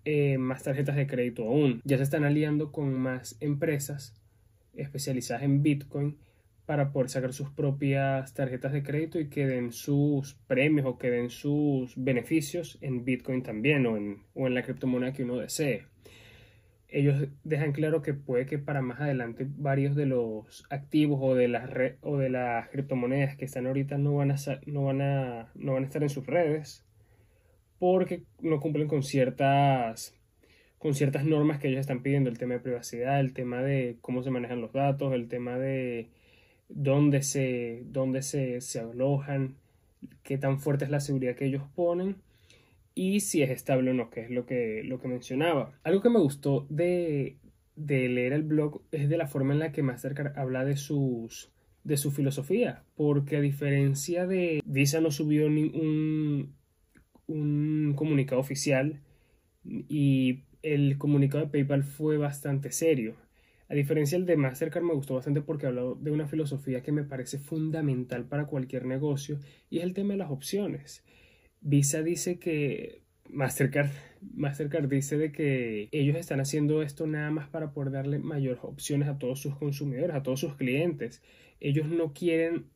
eh, 0.06 0.38
más 0.38 0.62
tarjetas 0.62 0.96
de 0.96 1.06
crédito 1.06 1.46
aún. 1.46 1.82
Ya 1.84 1.98
se 1.98 2.04
están 2.04 2.24
aliando 2.24 2.72
con 2.72 2.94
más 2.94 3.36
empresas 3.40 4.14
especializadas 4.72 5.42
en 5.42 5.62
Bitcoin 5.62 6.16
para 6.72 6.90
poder 6.90 7.10
sacar 7.10 7.34
sus 7.34 7.50
propias 7.50 8.32
tarjetas 8.32 8.72
de 8.72 8.82
crédito 8.82 9.20
y 9.20 9.28
que 9.28 9.46
den 9.46 9.72
sus 9.72 10.36
premios 10.46 10.86
o 10.86 10.96
que 10.96 11.10
den 11.10 11.28
sus 11.28 11.92
beneficios 12.02 12.78
en 12.80 13.04
Bitcoin 13.04 13.42
también 13.42 13.84
o 13.84 13.98
en, 13.98 14.22
o 14.32 14.46
en 14.46 14.54
la 14.54 14.62
criptomoneda 14.62 15.12
que 15.12 15.24
uno 15.24 15.36
desee. 15.36 15.84
Ellos 16.88 17.28
dejan 17.44 17.72
claro 17.72 18.00
que 18.00 18.14
puede 18.14 18.46
que 18.46 18.58
para 18.58 18.80
más 18.80 19.02
adelante 19.02 19.46
varios 19.46 19.94
de 19.94 20.06
los 20.06 20.64
activos 20.70 21.18
o 21.20 21.34
de 21.34 21.48
las 21.48 21.68
o 22.00 22.16
de 22.16 22.30
las 22.30 22.70
criptomonedas 22.70 23.36
que 23.36 23.44
están 23.44 23.66
ahorita 23.66 23.98
no 23.98 24.14
van 24.14 24.30
a 24.30 24.36
no 24.64 24.84
van 24.84 25.02
a 25.02 25.52
no 25.54 25.74
van 25.74 25.82
a 25.82 25.86
estar 25.86 26.02
en 26.02 26.08
sus 26.08 26.26
redes 26.26 26.86
porque 27.78 28.22
no 28.40 28.60
cumplen 28.60 28.88
con 28.88 29.02
ciertas, 29.02 30.18
con 30.78 30.94
ciertas 30.94 31.26
normas 31.26 31.58
que 31.58 31.68
ellos 31.68 31.80
están 31.80 32.02
pidiendo, 32.02 32.30
el 32.30 32.38
tema 32.38 32.54
de 32.54 32.60
privacidad, 32.60 33.20
el 33.20 33.34
tema 33.34 33.60
de 33.60 33.98
cómo 34.00 34.22
se 34.22 34.30
manejan 34.30 34.62
los 34.62 34.72
datos, 34.72 35.12
el 35.12 35.28
tema 35.28 35.58
de 35.58 36.08
dónde 36.74 37.22
se, 37.22 37.82
dónde 37.86 38.22
se, 38.22 38.60
se 38.60 38.80
alojan, 38.80 39.56
qué 40.22 40.38
tan 40.38 40.58
fuerte 40.58 40.84
es 40.84 40.90
la 40.90 41.00
seguridad 41.00 41.36
que 41.36 41.46
ellos 41.46 41.64
ponen 41.74 42.16
y 42.94 43.20
si 43.20 43.42
es 43.42 43.50
estable 43.50 43.90
o 43.90 43.94
no, 43.94 44.10
que 44.10 44.20
es 44.20 44.30
lo 44.30 44.46
que, 44.46 44.82
lo 44.84 45.00
que 45.00 45.08
mencionaba. 45.08 45.72
Algo 45.82 46.02
que 46.02 46.10
me 46.10 46.18
gustó 46.18 46.66
de, 46.68 47.36
de 47.76 48.08
leer 48.08 48.32
el 48.32 48.42
blog 48.42 48.82
es 48.92 49.08
de 49.08 49.16
la 49.16 49.28
forma 49.28 49.52
en 49.52 49.60
la 49.60 49.72
que 49.72 49.82
Mastercard 49.82 50.38
habla 50.38 50.64
de 50.64 50.76
sus 50.76 51.50
de 51.84 51.96
su 51.96 52.12
filosofía, 52.12 52.84
porque 52.94 53.36
a 53.36 53.40
diferencia 53.40 54.24
de 54.26 54.62
Visa 54.64 55.00
no 55.00 55.10
subió 55.10 55.50
ningún 55.50 56.54
un 57.26 57.94
comunicado 57.96 58.40
oficial 58.40 59.00
y 59.64 60.44
el 60.62 60.96
comunicado 60.98 61.44
de 61.44 61.50
PayPal 61.50 61.82
fue 61.82 62.18
bastante 62.18 62.70
serio. 62.70 63.16
A 63.72 63.74
diferencia 63.74 64.18
del 64.18 64.26
de 64.26 64.36
Mastercard 64.36 64.84
me 64.84 64.92
gustó 64.92 65.14
bastante 65.14 65.40
porque 65.40 65.66
habló 65.66 65.94
de 65.94 66.10
una 66.10 66.26
filosofía 66.26 66.82
que 66.82 66.92
me 66.92 67.04
parece 67.04 67.38
fundamental 67.38 68.26
para 68.26 68.44
cualquier 68.44 68.84
negocio 68.84 69.38
y 69.70 69.78
es 69.78 69.84
el 69.84 69.94
tema 69.94 70.12
de 70.12 70.18
las 70.18 70.30
opciones. 70.30 71.02
Visa 71.62 72.02
dice 72.02 72.38
que 72.38 73.00
Mastercard, 73.30 73.88
Mastercard 74.34 74.90
dice 74.90 75.16
de 75.16 75.32
que 75.32 75.88
ellos 75.90 76.18
están 76.18 76.38
haciendo 76.40 76.82
esto 76.82 77.06
nada 77.06 77.30
más 77.30 77.48
para 77.48 77.72
poder 77.72 77.92
darle 77.92 78.18
mayores 78.18 78.60
opciones 78.62 79.08
a 79.08 79.18
todos 79.18 79.40
sus 79.40 79.56
consumidores, 79.56 80.14
a 80.14 80.22
todos 80.22 80.40
sus 80.40 80.54
clientes. 80.56 81.22
Ellos 81.58 81.88
no 81.88 82.12
quieren 82.12 82.66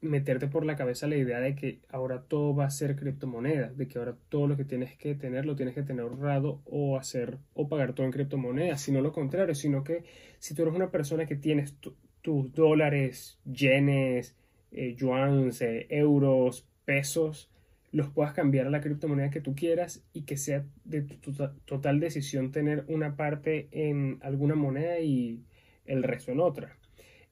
meterte 0.00 0.46
por 0.48 0.64
la 0.64 0.76
cabeza 0.76 1.06
la 1.06 1.16
idea 1.16 1.40
de 1.40 1.54
que 1.54 1.80
ahora 1.90 2.22
todo 2.22 2.54
va 2.54 2.64
a 2.64 2.70
ser 2.70 2.96
criptomonedas, 2.96 3.76
de 3.76 3.86
que 3.86 3.98
ahora 3.98 4.16
todo 4.28 4.46
lo 4.46 4.56
que 4.56 4.64
tienes 4.64 4.96
que 4.96 5.14
tener 5.14 5.44
lo 5.44 5.56
tienes 5.56 5.74
que 5.74 5.82
tener 5.82 6.02
ahorrado 6.02 6.62
o 6.64 6.96
hacer 6.96 7.38
o 7.54 7.68
pagar 7.68 7.92
todo 7.92 8.06
en 8.06 8.12
criptomonedas, 8.12 8.80
sino 8.80 9.00
lo 9.02 9.12
contrario, 9.12 9.54
sino 9.54 9.84
que 9.84 10.04
si 10.38 10.54
tú 10.54 10.62
eres 10.62 10.74
una 10.74 10.90
persona 10.90 11.26
que 11.26 11.36
tienes 11.36 11.76
tus 12.22 12.52
dólares, 12.54 13.38
yenes, 13.44 14.36
eh, 14.72 14.96
eh, 14.98 15.86
euros, 15.90 16.66
pesos, 16.84 17.50
los 17.92 18.08
puedas 18.08 18.32
cambiar 18.32 18.66
a 18.66 18.70
la 18.70 18.80
criptomoneda 18.80 19.30
que 19.30 19.40
tú 19.40 19.54
quieras 19.54 20.04
y 20.12 20.22
que 20.22 20.36
sea 20.36 20.64
de 20.84 21.02
tu 21.02 21.32
total 21.64 22.00
decisión 22.00 22.52
tener 22.52 22.84
una 22.88 23.16
parte 23.16 23.68
en 23.72 24.18
alguna 24.22 24.54
moneda 24.54 25.00
y 25.00 25.42
el 25.86 26.02
resto 26.04 26.30
en 26.32 26.40
otra. 26.40 26.79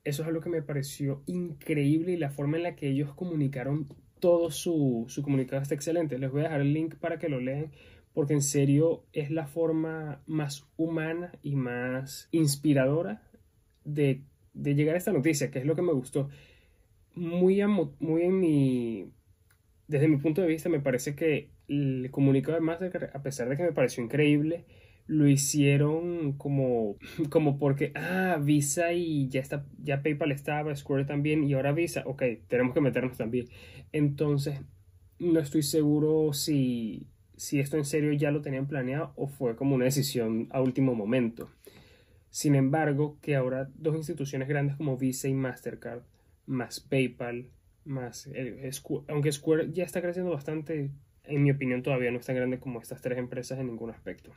Eso 0.09 0.23
es 0.23 0.29
algo 0.29 0.41
que 0.41 0.49
me 0.49 0.63
pareció 0.63 1.23
increíble 1.27 2.13
y 2.13 2.17
la 2.17 2.31
forma 2.31 2.57
en 2.57 2.63
la 2.63 2.77
que 2.77 2.89
ellos 2.89 3.13
comunicaron 3.13 3.89
todo 4.21 4.51
su, 4.51 5.05
su 5.09 5.23
comunicado 5.23 5.61
está 5.61 5.75
excelente. 5.75 6.19
Les 6.19 6.31
voy 6.31 6.41
a 6.41 6.45
dejar 6.45 6.63
el 6.63 6.73
link 6.73 6.95
para 6.95 7.19
que 7.19 7.29
lo 7.29 7.41
lean 7.41 7.73
porque 8.15 8.33
en 8.33 8.41
serio 8.41 9.05
es 9.13 9.31
la 9.31 9.47
forma 9.47 10.23
más 10.27 10.67
humana 10.79 11.33
y 11.43 11.57
más 11.57 12.29
inspiradora 12.33 13.23
de, 13.85 14.23
de 14.55 14.75
llegar 14.75 14.95
a 14.95 14.99
esta 14.99 15.13
noticia, 15.13 15.51
que 15.51 15.59
es 15.59 15.67
lo 15.67 15.77
que 15.77 15.83
me 15.83 15.93
gustó. 15.93 16.31
Muy, 17.15 17.63
muy. 18.01 19.13
Desde 19.89 20.09
mi 20.09 20.17
punto 20.17 20.41
de 20.41 20.49
vista 20.49 20.71
me 20.71 20.81
parece 20.81 21.15
que 21.15 21.51
el 21.69 22.09
comunicado 22.11 22.55
de 22.55 22.63
Mastercard, 22.63 23.15
a 23.15 23.23
pesar 23.23 23.51
de 23.51 23.59
que 23.59 23.63
me 23.63 23.73
pareció 23.73 24.03
increíble, 24.03 24.65
lo 25.09 25.27
hicieron 25.27 26.35
como, 26.35 26.97
como 27.31 27.59
porque, 27.59 27.93
ah, 27.97 28.39
Visa 28.41 28.93
y 28.93 29.29
ya 29.29 29.41
está, 29.41 29.67
ya 29.83 30.03
PayPal 30.03 30.31
estaba, 30.31 30.77
Square 30.77 31.07
también, 31.07 31.43
y 31.43 31.55
ahora 31.55 31.73
Visa, 31.73 32.03
ok, 32.07 32.23
tenemos 32.47 32.75
que 32.75 32.81
meternos 32.81 33.17
también. 33.17 33.49
Entonces, 33.91 34.61
no 35.19 35.41
estoy 35.41 35.63
seguro 35.63 36.33
si, 36.35 37.09
si 37.37 37.59
esto 37.59 37.77
en 37.77 37.85
serio 37.87 38.13
ya 38.13 38.31
lo 38.31 38.43
tenían 38.43 38.69
planeado 38.69 39.13
o 39.17 39.27
fue 39.27 39.57
como 39.57 39.75
una 39.75 39.87
decisión 39.87 40.47
a 40.51 40.61
último 40.61 40.95
momento. 40.95 41.51
Sin 42.31 42.55
embargo, 42.55 43.19
que 43.23 43.35
ahora 43.35 43.71
dos 43.75 43.97
instituciones 43.97 44.47
grandes 44.47 44.77
como 44.77 44.99
Visa 44.99 45.27
y 45.27 45.35
Mastercard, 45.35 46.03
más 46.45 46.81
PayPal, 46.81 47.49
más, 47.85 48.29
eh, 48.35 48.71
aunque 49.09 49.33
Square 49.33 49.73
ya 49.73 49.85
está 49.85 50.03
creciendo 50.03 50.31
bastante, 50.31 50.91
en 51.25 51.43
mi 51.43 51.51
opinión 51.51 51.83
todavía 51.83 52.11
no 52.11 52.19
es 52.19 52.27
tan 52.27 52.37
grande 52.37 52.59
como 52.59 52.81
estas 52.81 53.01
tres 53.01 53.19
empresas 53.19 53.59
en 53.59 53.69
ningún 53.69 53.91
aspecto 53.91 54.33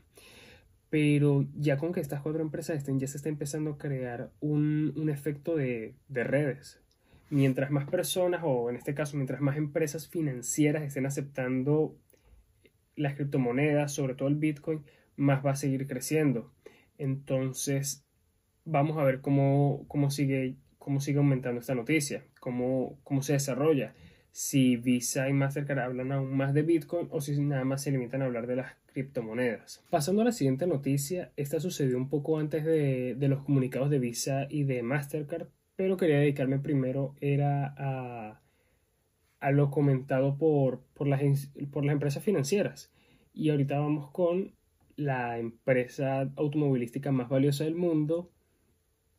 pero 0.92 1.46
ya 1.56 1.78
con 1.78 1.94
que 1.94 2.02
estas 2.02 2.22
cuatro 2.22 2.42
empresas 2.42 2.76
estén, 2.76 3.00
ya 3.00 3.08
se 3.08 3.16
está 3.16 3.30
empezando 3.30 3.72
a 3.72 3.78
crear 3.78 4.30
un, 4.42 4.94
un 4.98 5.10
efecto 5.10 5.56
de, 5.56 5.96
de, 6.10 6.26
redes. 6.26 6.82
Mientras 7.30 7.72
más 7.72 7.90
personas, 7.90 8.42
o 8.44 8.70
en 8.70 8.76
este 8.76 8.94
caso, 8.94 9.16
mientras 9.16 9.40
más 9.40 9.56
empresas 9.56 10.10
financieras 10.10 10.84
estén 10.84 11.06
aceptando 11.06 11.96
las 12.98 13.16
criptomonedas, 13.16 13.94
sobre 13.94 14.16
todo 14.16 14.28
el 14.28 14.36
Bitcoin, 14.36 14.84
más 15.16 15.46
va 15.46 15.52
a 15.52 15.56
seguir 15.56 15.88
creciendo. 15.88 16.52
Entonces, 16.98 18.06
vamos 18.66 18.98
a 18.98 19.04
ver 19.06 19.22
cómo, 19.22 19.86
cómo, 19.88 20.12
sigue, 20.12 20.58
cómo 20.78 21.00
sigue 21.00 21.20
aumentando 21.20 21.62
esta 21.62 21.74
noticia, 21.74 22.26
cómo, 22.42 23.00
cómo 23.06 23.24
se 23.24 23.32
desarrolla. 23.32 23.94
Si 24.34 24.76
Visa 24.76 25.30
y 25.30 25.34
Mastercard 25.34 25.80
hablan 25.80 26.12
aún 26.12 26.36
más 26.36 26.54
de 26.54 26.64
Bitcoin 26.64 27.08
o 27.12 27.22
si 27.22 27.40
nada 27.40 27.64
más 27.64 27.82
se 27.82 27.92
limitan 27.92 28.22
a 28.22 28.26
hablar 28.26 28.46
de 28.46 28.58
las 28.58 28.76
criptomonedas. 28.92 29.84
Pasando 29.90 30.22
a 30.22 30.26
la 30.26 30.32
siguiente 30.32 30.68
noticia, 30.68 31.32
esta 31.38 31.60
sucedió 31.60 31.98
un 31.98 32.10
poco 32.10 32.38
antes 32.38 32.66
de, 32.66 33.16
de 33.16 33.28
los 33.28 33.44
comunicados 33.44 33.90
de 33.90 34.00
Visa 34.00 34.48
y 34.50 34.64
de 34.64 34.84
Mastercard, 34.84 35.48
pero 35.76 35.98
quería 35.98 36.20
dedicarme 36.20 36.60
primero 36.60 37.16
era 37.22 37.74
a, 37.78 38.42
a 39.40 39.52
lo 39.52 39.72
comentado 39.72 40.38
por, 40.38 40.82
por, 40.94 41.08
las, 41.08 41.22
por 41.72 41.84
las 41.84 41.94
empresas 41.94 42.24
financieras. 42.24 42.94
Y 43.34 43.50
ahorita 43.50 43.80
vamos 43.80 44.12
con 44.12 44.54
la 44.96 45.40
empresa 45.40 46.30
automovilística 46.36 47.12
más 47.12 47.30
valiosa 47.30 47.64
del 47.64 47.76
mundo, 47.76 48.30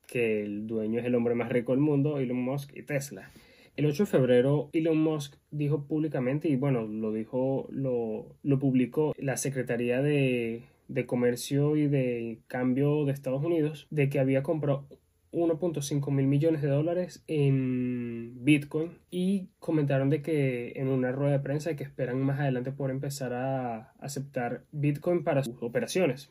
que 0.06 0.44
el 0.44 0.66
dueño 0.66 1.00
es 1.00 1.06
el 1.06 1.14
hombre 1.14 1.34
más 1.34 1.50
rico 1.50 1.72
del 1.72 1.80
mundo, 1.80 2.18
Elon 2.18 2.36
Musk 2.36 2.76
y 2.76 2.82
Tesla. 2.82 3.30
El 3.76 3.86
8 3.86 4.02
de 4.02 4.10
febrero 4.10 4.68
Elon 4.72 4.98
Musk 4.98 5.36
dijo 5.50 5.86
públicamente, 5.86 6.48
y 6.48 6.56
bueno, 6.56 6.82
lo 6.86 7.12
dijo, 7.12 7.66
lo, 7.70 8.36
lo 8.42 8.58
publicó 8.58 9.14
la 9.16 9.36
Secretaría 9.36 10.02
de, 10.02 10.62
de 10.88 11.06
Comercio 11.06 11.76
y 11.76 11.88
de 11.88 12.40
Cambio 12.48 13.04
de 13.04 13.12
Estados 13.12 13.42
Unidos, 13.42 13.86
de 13.90 14.10
que 14.10 14.20
había 14.20 14.42
comprado 14.42 14.86
1.5 15.32 16.10
mil 16.10 16.26
millones 16.26 16.60
de 16.60 16.68
dólares 16.68 17.24
en 17.26 18.44
Bitcoin 18.44 18.98
y 19.10 19.48
comentaron 19.58 20.10
de 20.10 20.20
que 20.20 20.72
en 20.76 20.88
una 20.88 21.10
rueda 21.10 21.32
de 21.32 21.40
prensa 21.40 21.74
que 21.74 21.84
esperan 21.84 22.20
más 22.20 22.38
adelante 22.38 22.72
poder 22.72 22.94
empezar 22.94 23.32
a 23.32 23.92
aceptar 23.98 24.64
Bitcoin 24.72 25.24
para 25.24 25.42
sus 25.42 25.62
operaciones. 25.62 26.30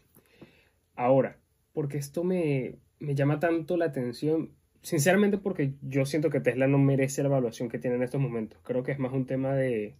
Ahora, 0.95 1.39
porque 1.73 1.97
esto 1.97 2.23
me, 2.23 2.75
me 2.99 3.15
llama 3.15 3.39
tanto 3.39 3.75
la 3.75 3.85
atención, 3.85 4.51
sinceramente 4.81 5.37
porque 5.37 5.73
yo 5.81 6.05
siento 6.05 6.29
que 6.29 6.39
Tesla 6.39 6.67
no 6.67 6.77
merece 6.77 7.21
la 7.21 7.29
evaluación 7.29 7.69
que 7.69 7.79
tiene 7.79 7.97
en 7.97 8.03
estos 8.03 8.21
momentos. 8.21 8.59
Creo 8.63 8.83
que 8.83 8.91
es 8.91 8.99
más 8.99 9.13
un 9.13 9.25
tema 9.25 9.53
de, 9.53 9.95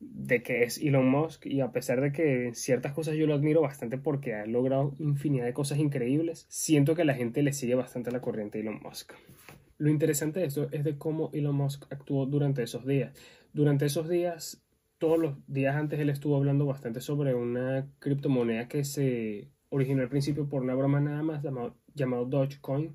de 0.00 0.42
que 0.42 0.64
es 0.64 0.78
Elon 0.78 1.08
Musk 1.08 1.46
y 1.46 1.60
a 1.60 1.72
pesar 1.72 2.00
de 2.00 2.12
que 2.12 2.52
ciertas 2.54 2.92
cosas 2.92 3.16
yo 3.16 3.26
lo 3.26 3.34
admiro 3.34 3.60
bastante 3.60 3.98
porque 3.98 4.34
ha 4.34 4.46
logrado 4.46 4.94
infinidad 4.98 5.44
de 5.44 5.52
cosas 5.52 5.78
increíbles, 5.78 6.46
siento 6.48 6.94
que 6.94 7.04
la 7.04 7.14
gente 7.14 7.42
le 7.42 7.52
sigue 7.52 7.74
bastante 7.74 8.10
la 8.10 8.20
corriente 8.20 8.58
a 8.58 8.60
Elon 8.62 8.80
Musk. 8.82 9.12
Lo 9.78 9.90
interesante 9.90 10.40
de 10.40 10.46
esto 10.46 10.68
es 10.70 10.84
de 10.84 10.96
cómo 10.98 11.30
Elon 11.32 11.56
Musk 11.56 11.84
actuó 11.90 12.26
durante 12.26 12.62
esos 12.62 12.86
días. 12.86 13.14
Durante 13.52 13.86
esos 13.86 14.08
días, 14.08 14.64
todos 14.98 15.18
los 15.18 15.34
días 15.46 15.76
antes 15.76 15.98
él 15.98 16.10
estuvo 16.10 16.36
hablando 16.36 16.66
bastante 16.66 17.00
sobre 17.00 17.34
una 17.34 17.88
criptomoneda 17.98 18.68
que 18.68 18.84
se 18.84 19.50
originó 19.70 20.02
al 20.02 20.08
principio 20.08 20.48
por 20.48 20.62
una 20.62 20.74
broma 20.74 21.00
nada 21.00 21.22
más 21.22 21.42
llamado, 21.42 21.76
llamado 21.94 22.26
Dogecoin, 22.26 22.94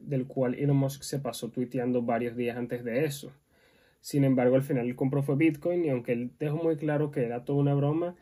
del 0.00 0.26
cual 0.26 0.54
Elon 0.54 0.76
Musk 0.76 1.02
se 1.02 1.18
pasó 1.18 1.50
tuiteando 1.50 2.02
varios 2.02 2.36
días 2.36 2.56
antes 2.56 2.84
de 2.84 3.04
eso. 3.04 3.32
Sin 4.00 4.24
embargo, 4.24 4.56
al 4.56 4.62
final 4.62 4.86
el 4.86 4.96
compró 4.96 5.22
fue 5.22 5.36
Bitcoin 5.36 5.84
y 5.84 5.90
aunque 5.90 6.12
él 6.12 6.30
dejó 6.38 6.56
muy 6.56 6.76
claro 6.76 7.10
que 7.10 7.24
era 7.24 7.44
toda 7.44 7.58
una 7.58 7.74
broma, 7.74 8.16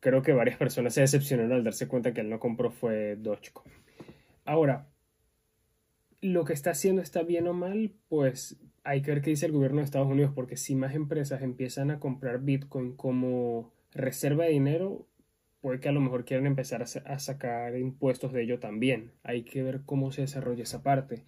creo 0.00 0.22
que 0.22 0.32
varias 0.32 0.56
personas 0.56 0.94
se 0.94 1.02
decepcionaron 1.02 1.52
al 1.52 1.64
darse 1.64 1.88
cuenta 1.88 2.12
que 2.12 2.20
él 2.20 2.30
no 2.30 2.40
compró 2.40 2.70
fue 2.70 3.16
Dogecoin. 3.16 3.72
Ahora, 4.44 4.86
lo 6.20 6.44
que 6.44 6.52
está 6.52 6.70
haciendo 6.70 7.02
está 7.02 7.22
bien 7.22 7.46
o 7.48 7.52
mal, 7.52 7.92
pues 8.08 8.56
hay 8.84 9.02
que 9.02 9.10
ver 9.10 9.20
qué 9.20 9.30
dice 9.30 9.46
el 9.46 9.52
gobierno 9.52 9.78
de 9.78 9.84
Estados 9.84 10.08
Unidos, 10.08 10.32
porque 10.34 10.56
si 10.56 10.74
más 10.74 10.94
empresas 10.94 11.42
empiezan 11.42 11.90
a 11.90 12.00
comprar 12.00 12.40
Bitcoin 12.40 12.96
como 12.96 13.72
reserva 13.92 14.44
de 14.44 14.50
dinero, 14.52 15.06
puede 15.68 15.80
que 15.80 15.90
a 15.90 15.92
lo 15.92 16.00
mejor 16.00 16.24
quieran 16.24 16.46
empezar 16.46 16.82
a, 16.82 17.18
sacar 17.18 17.76
impuestos 17.76 18.32
de 18.32 18.42
ello 18.42 18.58
también. 18.58 19.12
Hay 19.22 19.42
que 19.42 19.62
ver 19.62 19.82
cómo 19.84 20.12
se 20.12 20.22
desarrolla 20.22 20.62
esa 20.62 20.82
parte 20.82 21.24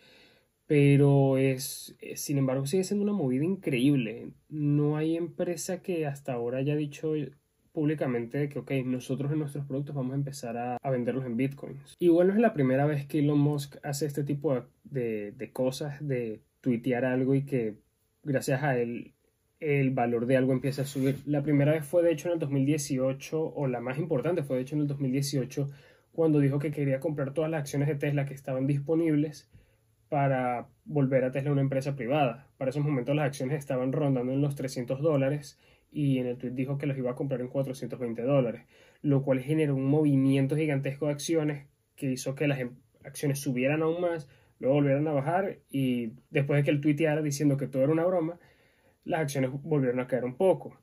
pero 0.67 1.37
es, 1.37 1.97
sin 2.15 2.39
embargo, 2.39 2.65
sigue 2.65 2.85
siendo 2.85 3.03
una 3.03 3.13
movida 3.13 3.45
increíble. 3.45 4.31
No 4.49 4.97
hay 4.97 5.17
empresa 5.17 5.83
que 5.83 6.07
hasta 6.07 6.33
ahora 6.33 6.59
haya 6.59 6.77
dicho 6.77 7.13
públicamente 7.73 8.49
que, 8.49 8.61
ok, 8.61 8.71
nosotros 8.85 9.33
en 9.33 9.41
nuestros 9.41 9.67
productos 9.67 9.97
vamos 9.97 10.13
a 10.13 10.15
empezar 10.15 10.57
a, 10.57 10.91
venderlos 10.91 11.27
en 11.27 11.37
bitcoins. 11.37 11.97
Igual 11.99 12.29
no 12.29 12.35
es 12.35 12.41
la 12.41 12.55
primera 12.55 12.87
vez 12.87 13.05
que 13.05 13.19
Elon 13.19 13.41
Musk 13.41 13.79
hace 13.83 14.07
este 14.07 14.23
tipo 14.23 14.65
de, 14.85 15.33
de 15.33 15.51
cosas, 15.51 16.07
de 16.07 16.41
tuitear 16.61 17.05
algo 17.05 17.35
y 17.35 17.45
que 17.45 17.75
gracias 18.23 18.63
a 18.63 18.79
él 18.79 19.13
el 19.61 19.91
valor 19.91 20.27
de 20.27 20.37
algo 20.37 20.53
empieza 20.53 20.83
a 20.83 20.87
subir. 20.87 21.19
La 21.27 21.43
primera 21.43 21.73
vez 21.73 21.85
fue 21.85 22.03
de 22.03 22.13
hecho 22.13 22.29
en 22.29 22.35
el 22.35 22.41
2018, 22.41 23.53
o 23.55 23.67
la 23.67 23.81
más 23.81 23.99
importante 23.99 24.43
fue 24.43 24.57
de 24.57 24.63
hecho 24.63 24.75
en 24.75 24.83
el 24.83 24.87
2018, 24.89 25.69
cuando 26.13 26.41
dijo 26.41 26.59
que 26.59 26.71
quería 26.71 26.99
comprar 26.99 27.33
todas 27.35 27.51
las 27.51 27.61
acciones 27.61 27.89
de 27.89 27.95
Tesla 27.95 28.25
que 28.25 28.35
estaban 28.35 28.67
disponibles 28.67 29.51
para 30.09 30.69
volver 30.85 31.25
a 31.25 31.31
Tesla 31.31 31.53
una 31.53 31.61
empresa 31.61 31.95
privada. 31.95 32.49
Para 32.59 32.71
esos 32.71 32.85
momentos 32.85 33.15
las 33.15 33.27
acciones 33.27 33.59
estaban 33.59 33.93
rondando 33.93 34.33
en 34.33 34.41
los 34.41 34.57
300 34.57 35.01
dólares 35.01 35.59
y 35.93 36.19
en 36.19 36.27
el 36.27 36.37
tweet 36.37 36.53
dijo 36.53 36.79
que 36.79 36.87
los 36.87 36.99
iba 36.99 37.11
a 37.13 37.15
comprar 37.15 37.41
en 37.41 37.49
420 37.49 38.23
dólares, 38.23 38.63
lo 39.03 39.23
cual 39.23 39.41
generó 39.41 39.77
un 39.77 39.87
movimiento 39.87 40.57
gigantesco 40.57 41.07
de 41.07 41.13
acciones 41.13 41.67
que 41.97 42.11
hizo 42.11 42.35
que 42.35 42.49
las 42.49 42.61
em, 42.61 42.77
acciones 43.05 43.41
subieran 43.41 43.83
aún 43.83 44.01
más, 44.01 44.29
luego 44.59 44.77
volvieran 44.77 45.07
a 45.09 45.13
bajar 45.13 45.59
y 45.71 46.13
después 46.31 46.59
de 46.59 46.65
que 46.65 46.71
él 46.71 46.81
tuiteara 46.81 47.23
diciendo 47.23 47.57
que 47.57 47.67
todo 47.67 47.83
era 47.83 47.93
una 47.93 48.05
broma, 48.05 48.39
las 49.05 49.21
acciones 49.21 49.51
volvieron 49.63 50.01
a 50.01 50.07
caer 50.07 50.25
un 50.25 50.37
poco. 50.37 50.79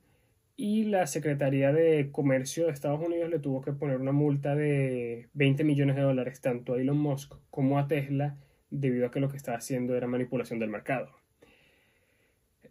Y 0.56 0.84
la 0.84 1.06
Secretaría 1.06 1.72
de 1.72 2.10
Comercio 2.10 2.66
de 2.66 2.72
Estados 2.72 3.00
Unidos 3.00 3.30
le 3.30 3.38
tuvo 3.38 3.60
que 3.60 3.72
poner 3.72 3.98
una 3.98 4.12
multa 4.12 4.56
de 4.56 5.28
20 5.34 5.62
millones 5.64 5.96
de 5.96 6.02
dólares 6.02 6.40
tanto 6.40 6.74
a 6.74 6.80
Elon 6.80 6.98
Musk 6.98 7.34
como 7.50 7.78
a 7.78 7.86
Tesla 7.86 8.36
debido 8.70 9.06
a 9.06 9.10
que 9.10 9.20
lo 9.20 9.28
que 9.28 9.36
estaba 9.36 9.58
haciendo 9.58 9.96
era 9.96 10.08
manipulación 10.08 10.58
del 10.58 10.70
mercado. 10.70 11.12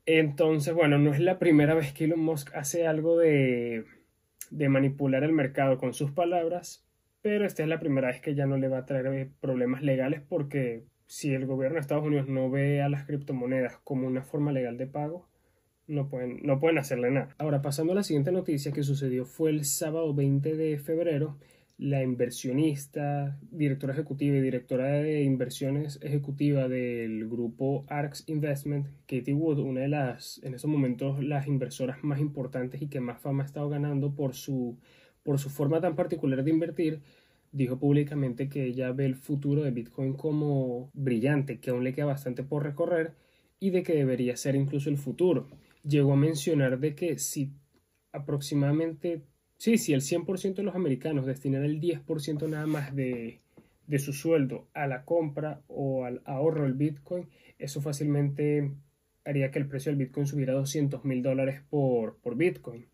Entonces, 0.05 0.73
bueno, 0.73 0.97
no 0.97 1.13
es 1.13 1.19
la 1.19 1.39
primera 1.39 1.75
vez 1.75 1.93
que 1.93 2.05
Elon 2.05 2.19
Musk 2.19 2.53
hace 2.55 2.87
algo 2.87 3.17
de, 3.17 3.85
de 4.51 4.69
manipular 4.69 5.23
el 5.23 5.33
mercado 5.33 5.77
con 5.77 5.93
sus 5.93 6.11
palabras, 6.11 6.85
pero 7.21 7.45
esta 7.45 7.63
es 7.63 7.69
la 7.69 7.79
primera 7.79 8.07
vez 8.07 8.21
que 8.21 8.35
ya 8.35 8.45
no 8.45 8.57
le 8.57 8.67
va 8.67 8.79
a 8.79 8.85
traer 8.85 9.07
eh, 9.07 9.29
problemas 9.41 9.81
legales 9.81 10.21
porque 10.21 10.85
si 11.07 11.33
el 11.33 11.45
gobierno 11.45 11.75
de 11.75 11.81
Estados 11.81 12.05
Unidos 12.05 12.27
no 12.27 12.49
ve 12.49 12.81
a 12.81 12.89
las 12.89 13.05
criptomonedas 13.05 13.77
como 13.83 14.07
una 14.07 14.23
forma 14.23 14.51
legal 14.51 14.77
de 14.77 14.87
pago, 14.87 15.27
no 15.87 16.09
pueden, 16.09 16.39
no 16.43 16.59
pueden 16.59 16.77
hacerle 16.77 17.11
nada. 17.11 17.35
Ahora, 17.37 17.61
pasando 17.61 17.93
a 17.93 17.95
la 17.95 18.03
siguiente 18.03 18.31
noticia 18.31 18.71
que 18.71 18.83
sucedió 18.83 19.25
fue 19.25 19.49
el 19.49 19.65
sábado 19.65 20.13
20 20.13 20.55
de 20.55 20.77
febrero, 20.77 21.37
la 21.77 22.01
inversionista, 22.01 23.39
directora 23.51 23.93
ejecutiva 23.93 24.37
y 24.37 24.41
directora 24.41 24.87
de 24.87 25.21
inversiones 25.21 25.99
ejecutiva 26.01 26.67
del 26.67 27.27
grupo 27.29 27.85
ARX 27.87 28.23
Investment, 28.27 28.87
Katie 29.05 29.33
Wood, 29.33 29.59
una 29.59 29.81
de 29.81 29.87
las, 29.87 30.41
en 30.43 30.55
estos 30.55 30.69
momentos, 30.69 31.23
las 31.23 31.47
inversoras 31.47 32.03
más 32.03 32.19
importantes 32.19 32.81
y 32.81 32.87
que 32.87 32.99
más 32.99 33.21
fama 33.21 33.43
ha 33.43 33.45
estado 33.45 33.69
ganando 33.69 34.15
por 34.15 34.33
su, 34.33 34.77
por 35.23 35.37
su 35.39 35.49
forma 35.49 35.79
tan 35.79 35.95
particular 35.95 36.43
de 36.43 36.49
invertir, 36.49 37.01
dijo 37.51 37.77
públicamente 37.79 38.49
que 38.49 38.65
ella 38.65 38.91
ve 38.91 39.05
el 39.05 39.15
futuro 39.15 39.61
de 39.61 39.71
Bitcoin 39.71 40.13
como 40.13 40.89
brillante, 40.93 41.59
que 41.59 41.69
aún 41.69 41.83
le 41.83 41.93
queda 41.93 42.05
bastante 42.05 42.43
por 42.43 42.63
recorrer 42.63 43.13
y 43.59 43.69
de 43.69 43.83
que 43.83 43.93
debería 43.93 44.35
ser 44.35 44.55
incluso 44.55 44.89
el 44.89 44.97
futuro. 44.97 45.47
Llegó 45.87 46.13
a 46.13 46.17
mencionar 46.17 46.79
de 46.79 46.95
que 46.95 47.17
si 47.17 47.51
aproximadamente 48.11 49.23
Sí, 49.57 49.79
si 49.79 49.93
el 49.93 50.01
100% 50.01 50.55
de 50.55 50.63
los 50.63 50.75
americanos 50.75 51.25
destinan 51.25 51.63
el 51.63 51.81
10% 51.81 52.47
nada 52.47 52.67
más 52.67 52.95
de, 52.95 53.41
de 53.87 53.99
su 53.99 54.13
sueldo 54.13 54.67
a 54.73 54.85
la 54.85 55.03
compra 55.03 55.61
o 55.67 56.05
al 56.05 56.21
ahorro 56.25 56.63
del 56.63 56.75
Bitcoin, 56.75 57.27
eso 57.57 57.81
fácilmente 57.81 58.71
haría 59.25 59.49
que 59.49 59.57
el 59.57 59.67
precio 59.67 59.91
del 59.91 59.97
Bitcoin 59.97 60.27
subiera 60.27 60.53
a 60.53 60.57
200 60.57 61.03
mil 61.05 61.23
dólares 61.23 61.63
por, 61.71 62.17
por 62.17 62.35
Bitcoin, 62.35 62.85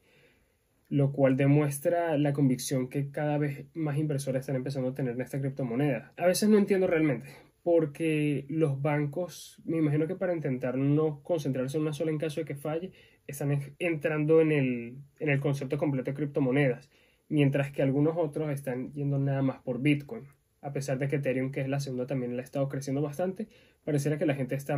lo 0.87 1.11
cual 1.11 1.35
demuestra 1.35 2.17
la 2.17 2.31
convicción 2.31 2.87
que 2.87 3.11
cada 3.11 3.37
vez 3.37 3.65
más 3.73 3.97
inversores 3.97 4.39
están 4.39 4.55
empezando 4.55 4.89
a 4.89 4.95
tener 4.95 5.15
en 5.15 5.21
esta 5.21 5.41
criptomoneda. 5.41 6.13
A 6.15 6.27
veces 6.27 6.47
no 6.47 6.57
entiendo 6.57 6.87
realmente, 6.87 7.27
porque 7.63 8.45
los 8.49 8.81
bancos, 8.81 9.61
me 9.65 9.77
imagino 9.77 10.05
que 10.05 10.15
para 10.15 10.33
intentar 10.33 10.77
no 10.77 11.23
concentrarse 11.23 11.77
en 11.77 11.83
una 11.83 11.93
sola 11.93 12.11
en 12.11 12.17
caso 12.17 12.41
de 12.41 12.45
que 12.45 12.55
falle, 12.55 12.91
están 13.25 13.73
entrando 13.79 14.41
en 14.41 14.51
el, 14.51 14.97
en 15.19 15.29
el 15.29 15.39
concepto 15.39 15.77
completo 15.77 16.11
de 16.11 16.15
criptomonedas, 16.15 16.89
mientras 17.29 17.71
que 17.71 17.81
algunos 17.81 18.17
otros 18.17 18.51
están 18.51 18.91
yendo 18.93 19.17
nada 19.17 19.41
más 19.41 19.61
por 19.61 19.81
Bitcoin. 19.81 20.27
A 20.61 20.73
pesar 20.73 20.97
de 20.97 21.07
que 21.07 21.17
Ethereum, 21.17 21.51
que 21.51 21.61
es 21.61 21.69
la 21.69 21.79
segunda, 21.79 22.05
también 22.05 22.35
le 22.35 22.41
ha 22.41 22.45
estado 22.45 22.67
creciendo 22.67 23.01
bastante, 23.01 23.47
pareciera 23.85 24.17
que 24.17 24.25
la 24.25 24.35
gente 24.35 24.55
está 24.55 24.77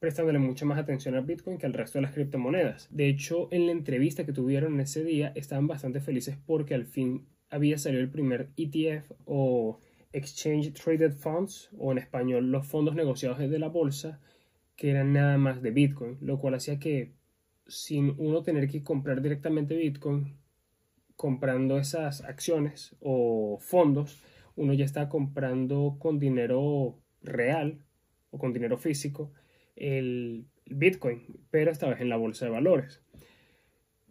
prestándole 0.00 0.38
mucha 0.38 0.66
más 0.66 0.78
atención 0.78 1.14
al 1.14 1.24
Bitcoin 1.24 1.58
que 1.58 1.66
al 1.66 1.72
resto 1.72 1.98
de 1.98 2.02
las 2.02 2.12
criptomonedas. 2.12 2.88
De 2.90 3.08
hecho, 3.08 3.48
en 3.52 3.66
la 3.66 3.72
entrevista 3.72 4.26
que 4.26 4.32
tuvieron 4.32 4.78
ese 4.80 5.04
día, 5.04 5.32
estaban 5.34 5.66
bastante 5.66 6.00
felices 6.00 6.36
porque 6.46 6.74
al 6.74 6.84
fin 6.84 7.26
había 7.48 7.78
salido 7.78 8.02
el 8.02 8.10
primer 8.10 8.50
ETF 8.56 9.12
o 9.24 9.78
Exchange 10.16 10.72
Traded 10.72 11.12
Funds, 11.12 11.70
o 11.78 11.92
en 11.92 11.98
español 11.98 12.50
los 12.50 12.66
fondos 12.66 12.94
negociados 12.94 13.38
de 13.38 13.58
la 13.58 13.68
bolsa, 13.68 14.18
que 14.74 14.90
eran 14.90 15.12
nada 15.12 15.36
más 15.36 15.62
de 15.62 15.70
Bitcoin, 15.70 16.16
lo 16.20 16.38
cual 16.38 16.54
hacía 16.54 16.78
que 16.78 17.12
sin 17.66 18.14
uno 18.18 18.42
tener 18.42 18.68
que 18.68 18.82
comprar 18.82 19.20
directamente 19.20 19.76
Bitcoin, 19.76 20.38
comprando 21.16 21.78
esas 21.78 22.22
acciones 22.22 22.96
o 23.00 23.58
fondos, 23.60 24.22
uno 24.54 24.72
ya 24.72 24.84
está 24.84 25.08
comprando 25.08 25.96
con 25.98 26.18
dinero 26.18 26.98
real 27.22 27.84
o 28.30 28.38
con 28.38 28.52
dinero 28.52 28.78
físico 28.78 29.32
el 29.76 30.46
Bitcoin, 30.64 31.40
pero 31.50 31.70
esta 31.70 31.88
vez 31.88 32.00
en 32.00 32.08
la 32.08 32.16
bolsa 32.16 32.46
de 32.46 32.52
valores. 32.52 33.02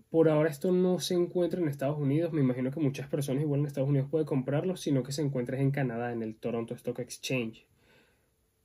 Por 0.10 0.30
ahora 0.30 0.50
esto 0.50 0.72
no 0.72 1.00
se 1.00 1.16
encuentra 1.16 1.60
en 1.60 1.68
Estados 1.68 1.98
Unidos, 1.98 2.32
me 2.32 2.42
imagino 2.42 2.72
que 2.72 2.80
muchas 2.80 3.08
personas 3.08 3.44
igual 3.44 3.62
en 3.62 3.66
Estados 3.68 3.90
Unidos 3.90 4.10
pueden 4.10 4.28
comprarlo, 4.28 4.78
sino 4.78 5.04
que 5.04 5.12
se 5.12 5.22
encuentra 5.22 5.60
en 5.60 5.72
Canadá, 5.72 6.14
en 6.14 6.24
el 6.24 6.36
Toronto 6.36 6.74
Stock 6.74 7.00
Exchange. 7.00 7.68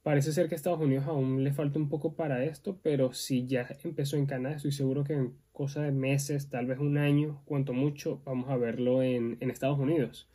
Parece 0.02 0.32
ser 0.32 0.48
que 0.48 0.54
a 0.54 0.56
Estados 0.56 0.80
Unidos 0.80 1.06
aún 1.06 1.44
le 1.44 1.52
falta 1.52 1.78
un 1.78 1.90
poco 1.90 2.14
para 2.14 2.42
esto, 2.44 2.78
pero 2.82 3.12
si 3.12 3.46
ya 3.46 3.68
empezó 3.84 4.16
en 4.16 4.24
Canadá, 4.26 4.56
estoy 4.56 4.72
seguro 4.72 5.04
que 5.04 5.12
en 5.12 5.34
cosa 5.52 5.82
de 5.82 5.92
meses, 5.92 6.48
tal 6.48 6.64
vez 6.66 6.78
un 6.78 6.96
año, 6.96 7.42
cuanto 7.44 7.74
mucho, 7.74 8.22
vamos 8.24 8.48
a 8.48 8.56
verlo 8.56 9.02
en, 9.02 9.36
Estados 9.40 9.78
Unidos. 9.78 10.26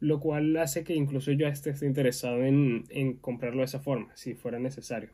Lo 0.00 0.18
cual 0.20 0.56
hace 0.56 0.82
que 0.82 0.94
incluso 0.94 1.30
yo 1.32 1.46
esté, 1.46 1.72
interesado 1.86 2.42
en, 2.44 3.18
comprarlo 3.20 3.60
de 3.60 3.66
esa 3.66 3.78
forma, 3.80 4.10
si 4.16 4.34
fuera 4.34 4.58
necesario. 4.58 5.10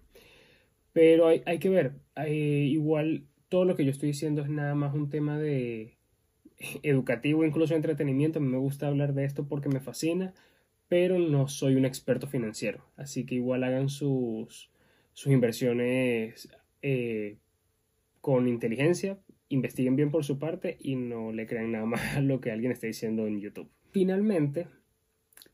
Pero 0.95 1.29
hay, 1.29 1.59
que 1.59 1.69
ver, 1.69 1.93
igual 2.27 3.27
todo 3.53 3.67
lo 3.67 3.77
que 3.77 3.85
yo 3.85 3.91
estoy 3.91 4.09
diciendo 4.09 4.41
es 4.41 4.49
nada 4.49 4.75
más 4.75 4.95
un 4.95 5.11
tema 5.11 5.39
de 5.39 5.99
educativo, 6.83 7.45
incluso 7.45 7.75
entretenimiento. 7.75 8.39
A 8.39 8.43
mí 8.43 8.49
me 8.49 8.57
gusta 8.57 8.87
hablar 8.87 9.13
de 9.13 9.27
esto 9.27 9.47
porque 9.47 9.69
me 9.69 9.81
fascina 9.81 10.33
pero 10.93 11.19
no 11.19 11.49
soy 11.49 11.77
un 11.77 11.87
experto 11.87 12.27
financiero. 12.27 12.85
Así 12.97 13.25
que 13.25 13.37
igual 13.37 13.65
hagan 13.65 13.89
sus, 13.89 14.71
sus 15.15 15.33
inversiones 15.33 16.51
eh, 16.83 17.39
con 18.21 18.47
inteligencia, 18.47 19.19
investiguen 19.49 19.97
bien 19.97 20.11
por 20.11 20.23
su 20.23 20.39
parte 20.39 20.77
y 20.79 20.97
no 20.97 21.33
le 21.33 21.47
crean 21.47 21.73
nada 21.73 21.87
más 21.87 22.17
a 22.17 22.21
lo 22.21 22.43
que 22.43 22.51
alguien 22.51 22.73
esté 22.73 22.89
diciendo 22.89 23.27
en 23.27 23.41
YouTube. 23.41 23.71
Finalmente, 23.91 24.69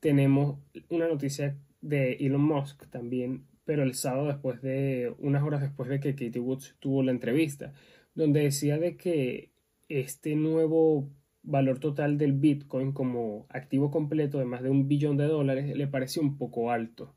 tenemos 0.01 0.59
una 0.89 1.07
noticia 1.07 1.57
de 1.83 2.15
Elon 2.15 2.43
Musk 2.43 2.89
también, 2.91 3.45
pero 3.69 3.83
el 3.83 3.93
sábado 3.93 4.29
después 4.29 4.63
de, 4.63 5.15
unas 5.19 5.43
horas 5.43 5.61
después 5.61 5.91
de 5.91 6.01
que 6.01 6.15
Katie 6.15 6.41
Woods 6.41 6.77
tuvo 6.81 7.03
la 7.03 7.11
entrevista, 7.11 7.75
donde 8.15 8.41
decía 8.41 8.79
de 8.79 8.97
que 8.97 9.53
este 9.91 10.37
nuevo 10.37 11.11
valor 11.43 11.79
total 11.79 12.17
del 12.17 12.33
Bitcoin 12.33 12.93
como 12.93 13.45
activo 13.51 13.91
completo 13.91 14.39
de 14.39 14.47
más 14.47 14.63
de 14.63 14.71
un 14.71 14.89
billón 14.89 15.19
de 15.19 15.27
dólares 15.27 15.77
le 15.77 15.87
pareció 15.87 16.23
un 16.23 16.39
poco 16.39 16.71
alto. 16.71 17.15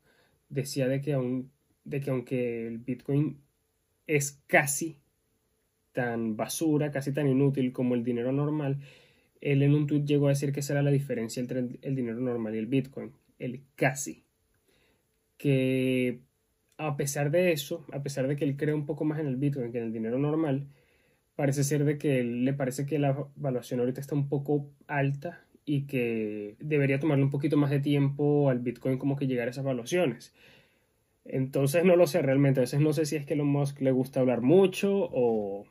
Decía 0.50 0.88
de 0.88 1.00
que, 1.00 1.18
de 1.84 2.00
que 2.02 2.10
aunque 2.10 2.66
el 2.66 2.76
Bitcoin 2.76 3.38
es 4.06 4.32
casi 4.46 4.98
tan 5.92 6.36
basura, 6.36 6.90
casi 6.90 7.14
tan 7.14 7.28
inútil 7.28 7.72
como 7.72 7.94
el 7.94 8.04
dinero 8.04 8.30
normal, 8.30 8.78
él 9.40 9.62
en 9.62 9.74
un 9.74 9.86
tweet 9.86 10.04
llegó 10.04 10.26
a 10.26 10.36
decir 10.36 10.52
que 10.52 10.60
esa 10.60 10.74
era 10.74 10.82
la 10.82 10.90
diferencia 10.90 11.40
entre 11.40 11.60
el 11.80 11.96
dinero 11.96 12.20
normal 12.20 12.54
y 12.54 12.58
el 12.58 12.66
Bitcoin, 12.66 13.12
el 13.38 13.62
casi. 13.74 14.26
Que 15.38 16.20
a 16.78 16.96
pesar 16.96 17.30
de 17.30 17.52
eso, 17.52 17.84
a 17.92 18.02
pesar 18.02 18.26
de 18.28 18.36
que 18.36 18.44
él 18.44 18.56
cree 18.56 18.74
un 18.74 18.86
poco 18.86 19.04
más 19.04 19.20
en 19.20 19.26
el 19.26 19.36
Bitcoin 19.36 19.72
que 19.72 19.78
en 19.78 19.84
el 19.84 19.92
dinero 19.92 20.18
normal, 20.18 20.68
parece 21.36 21.64
ser 21.64 21.84
de 21.84 21.98
que 21.98 22.22
le 22.22 22.52
parece 22.52 22.86
que 22.86 22.98
la 22.98 23.28
evaluación 23.36 23.80
ahorita 23.80 24.00
está 24.00 24.14
un 24.14 24.28
poco 24.28 24.70
alta 24.86 25.44
y 25.64 25.86
que 25.86 26.56
debería 26.60 27.00
tomarle 27.00 27.24
un 27.24 27.30
poquito 27.30 27.56
más 27.56 27.70
de 27.70 27.80
tiempo 27.80 28.50
al 28.50 28.58
Bitcoin 28.60 28.98
como 28.98 29.16
que 29.16 29.26
llegar 29.26 29.48
a 29.48 29.50
esas 29.50 29.64
evaluaciones. 29.64 30.34
Entonces 31.24 31.84
no 31.84 31.96
lo 31.96 32.06
sé 32.06 32.20
realmente, 32.20 32.60
a 32.60 32.62
veces 32.62 32.80
no 32.80 32.92
sé 32.92 33.06
si 33.06 33.16
es 33.16 33.24
que 33.24 33.34
Elon 33.34 33.46
Musk 33.46 33.80
le 33.80 33.92
gusta 33.92 34.20
hablar 34.20 34.40
mucho 34.40 35.08
o, 35.12 35.66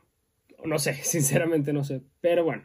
no 0.64 0.78
sé, 0.78 0.94
sinceramente 1.02 1.72
no 1.72 1.84
sé, 1.84 2.02
pero 2.20 2.44
bueno, 2.44 2.64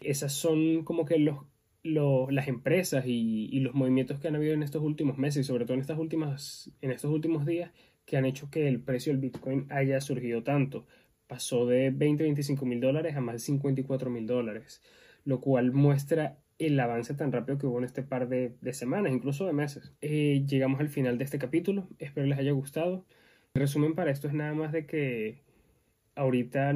esas 0.00 0.32
son 0.32 0.84
como 0.84 1.04
que 1.04 1.18
los, 1.18 1.38
las 1.82 2.48
empresas 2.48 3.04
y, 3.06 3.58
los 3.60 3.74
movimientos 3.74 4.18
que 4.20 4.28
han 4.28 4.36
habido 4.36 4.54
en 4.54 4.62
estos 4.62 4.82
últimos 4.82 5.18
meses 5.18 5.44
y 5.44 5.48
sobre 5.48 5.64
todo 5.64 5.74
en, 5.74 5.80
estas 5.80 5.98
últimas, 5.98 6.70
en 6.80 6.90
estos 6.90 7.10
últimos 7.10 7.46
días 7.46 7.72
que 8.04 8.16
han 8.16 8.24
hecho 8.24 8.50
que 8.50 8.68
el 8.68 8.80
precio 8.80 9.12
del 9.12 9.20
Bitcoin 9.20 9.66
haya 9.70 10.00
surgido 10.00 10.42
tanto 10.42 10.86
pasó 11.30 11.64
de 11.64 11.90
20, 11.90 12.24
25 12.24 12.66
mil 12.66 12.80
dólares 12.80 13.16
a 13.16 13.20
más 13.20 13.34
de 13.34 13.38
54 13.38 14.10
mil 14.10 14.26
dólares, 14.26 14.82
lo 15.24 15.40
cual 15.40 15.70
muestra 15.70 16.38
el 16.58 16.78
avance 16.80 17.14
tan 17.14 17.30
rápido 17.30 17.56
que 17.56 17.66
hubo 17.66 17.78
en 17.78 17.84
este 17.84 18.02
par 18.02 18.28
de, 18.28 18.52
semanas, 18.72 19.12
incluso 19.12 19.46
de 19.46 19.52
meses. 19.52 19.94
Eh, 20.00 20.44
llegamos 20.46 20.80
al 20.80 20.88
final 20.88 21.18
de 21.18 21.24
este 21.24 21.38
capítulo, 21.38 21.88
espero 22.00 22.26
les 22.26 22.38
haya 22.38 22.50
gustado. 22.50 23.06
El 23.54 23.60
resumen 23.62 23.94
para 23.94 24.10
esto 24.10 24.26
es 24.26 24.34
nada 24.34 24.54
más 24.54 24.72
de 24.72 24.86
que 24.86 25.42
ahorita 26.16 26.74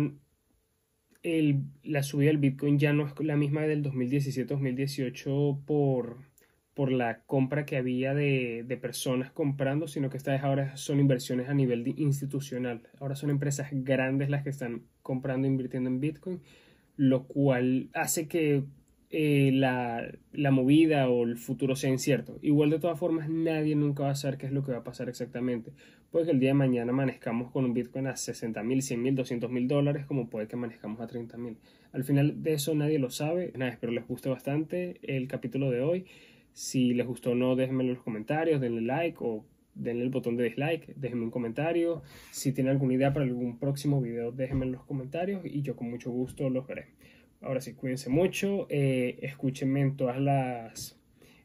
el, 1.24 1.64
la 1.82 2.04
subida 2.04 2.28
del 2.28 2.38
Bitcoin 2.38 2.78
ya 2.78 2.92
no 2.92 3.06
es 3.06 3.12
la 3.18 3.36
misma 3.36 3.62
del 3.62 3.82
2017-2018 3.82 5.64
por 5.64 6.18
por 6.74 6.90
la 6.90 7.20
compra 7.20 7.64
que 7.64 7.76
había 7.76 8.14
de, 8.14 8.78
personas 8.82 9.30
comprando, 9.30 9.86
sino 9.86 10.10
que 10.10 10.16
estas 10.16 10.42
ahora 10.42 10.76
son 10.76 10.98
inversiones 10.98 11.48
a 11.48 11.54
nivel 11.54 11.86
institucional. 11.96 12.82
Ahora 12.98 13.14
son 13.14 13.30
empresas 13.30 13.68
grandes 13.70 14.28
las 14.28 14.42
que 14.42 14.50
están 14.50 14.82
comprando 15.00 15.46
e 15.46 15.50
invirtiendo 15.50 15.88
en 15.88 16.00
Bitcoin, 16.00 16.42
lo 16.96 17.26
cual 17.26 17.90
hace 17.94 18.26
que 18.26 18.64
eh, 19.16 19.52
la, 19.52 20.50
movida 20.50 21.08
o 21.08 21.22
el 21.22 21.36
futuro 21.36 21.76
sea 21.76 21.88
incierto. 21.88 22.36
Igual 22.42 22.70
de 22.70 22.80
todas 22.80 22.98
formas 22.98 23.28
nadie 23.28 23.76
nunca 23.76 24.02
va 24.02 24.10
a 24.10 24.14
saber 24.16 24.38
qué 24.38 24.46
es 24.46 24.52
lo 24.52 24.64
que 24.64 24.72
va 24.72 24.78
a 24.78 24.82
pasar 24.84 25.08
exactamente. 25.08 25.70
Puede 26.10 26.24
que 26.24 26.32
el 26.32 26.40
día 26.40 26.50
de 26.50 26.54
mañana 26.54 26.90
amanezcamos 26.90 27.52
con 27.52 27.64
un 27.64 27.74
Bitcoin 27.74 28.08
a 28.08 28.16
60 28.16 28.60
mil, 28.64 28.82
100 28.82 29.00
mil, 29.00 29.14
200 29.14 29.48
mil 29.52 29.68
dólares, 29.68 30.04
como 30.04 30.28
puede 30.28 30.48
que 30.48 30.56
amanezcamos 30.56 31.00
a 31.00 31.06
30 31.06 31.38
mil. 31.38 31.58
Al 31.92 32.02
final 32.02 32.42
de 32.42 32.54
eso 32.54 32.74
nadie 32.74 32.98
lo 32.98 33.08
sabe. 33.08 33.52
Nada, 33.56 33.70
espero 33.70 33.92
les 33.92 34.04
guste 34.04 34.30
bastante 34.30 34.98
el 35.02 35.28
capítulo 35.28 35.70
de 35.70 35.80
hoy. 35.80 36.06
Si 36.52 36.92
les 36.92 37.06
gustó 37.06 37.30
o 37.30 37.34
no, 37.36 37.54
déjenme 37.54 37.84
en 37.84 37.90
los 37.90 38.02
comentarios, 38.02 38.60
denle 38.60 38.80
like 38.80 39.18
o 39.20 39.44
denle 39.76 40.02
el 40.02 40.10
botón 40.10 40.36
de 40.36 40.42
dislike, 40.42 40.92
déjenme 40.96 41.22
un 41.22 41.30
comentario. 41.30 42.02
Si 42.32 42.52
tienen 42.52 42.72
alguna 42.72 42.94
idea 42.94 43.12
para 43.12 43.26
algún 43.26 43.60
próximo 43.60 44.00
video, 44.00 44.32
déjenme 44.32 44.66
en 44.66 44.72
los 44.72 44.82
comentarios 44.82 45.42
y 45.44 45.62
yo 45.62 45.76
con 45.76 45.88
mucho 45.88 46.10
gusto 46.10 46.50
los 46.50 46.66
veré. 46.66 46.88
Ahora 47.44 47.60
sí, 47.60 47.74
cuídense 47.74 48.08
mucho, 48.08 48.66
eh, 48.70 49.18
escúchenme 49.20 49.82
en 49.82 49.96
todas 49.96 50.18
las 50.18 50.98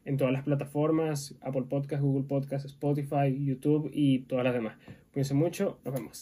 en 0.06 0.16
todas 0.16 0.32
las 0.32 0.42
plataformas, 0.44 1.36
Apple 1.42 1.64
Podcast, 1.68 2.02
Google 2.02 2.26
Podcast, 2.26 2.64
Spotify, 2.64 3.36
YouTube 3.38 3.90
y 3.92 4.20
todas 4.20 4.44
las 4.44 4.54
demás. 4.54 4.78
Cuídense 5.12 5.34
mucho, 5.34 5.78
nos 5.84 5.94
vemos. 5.94 6.18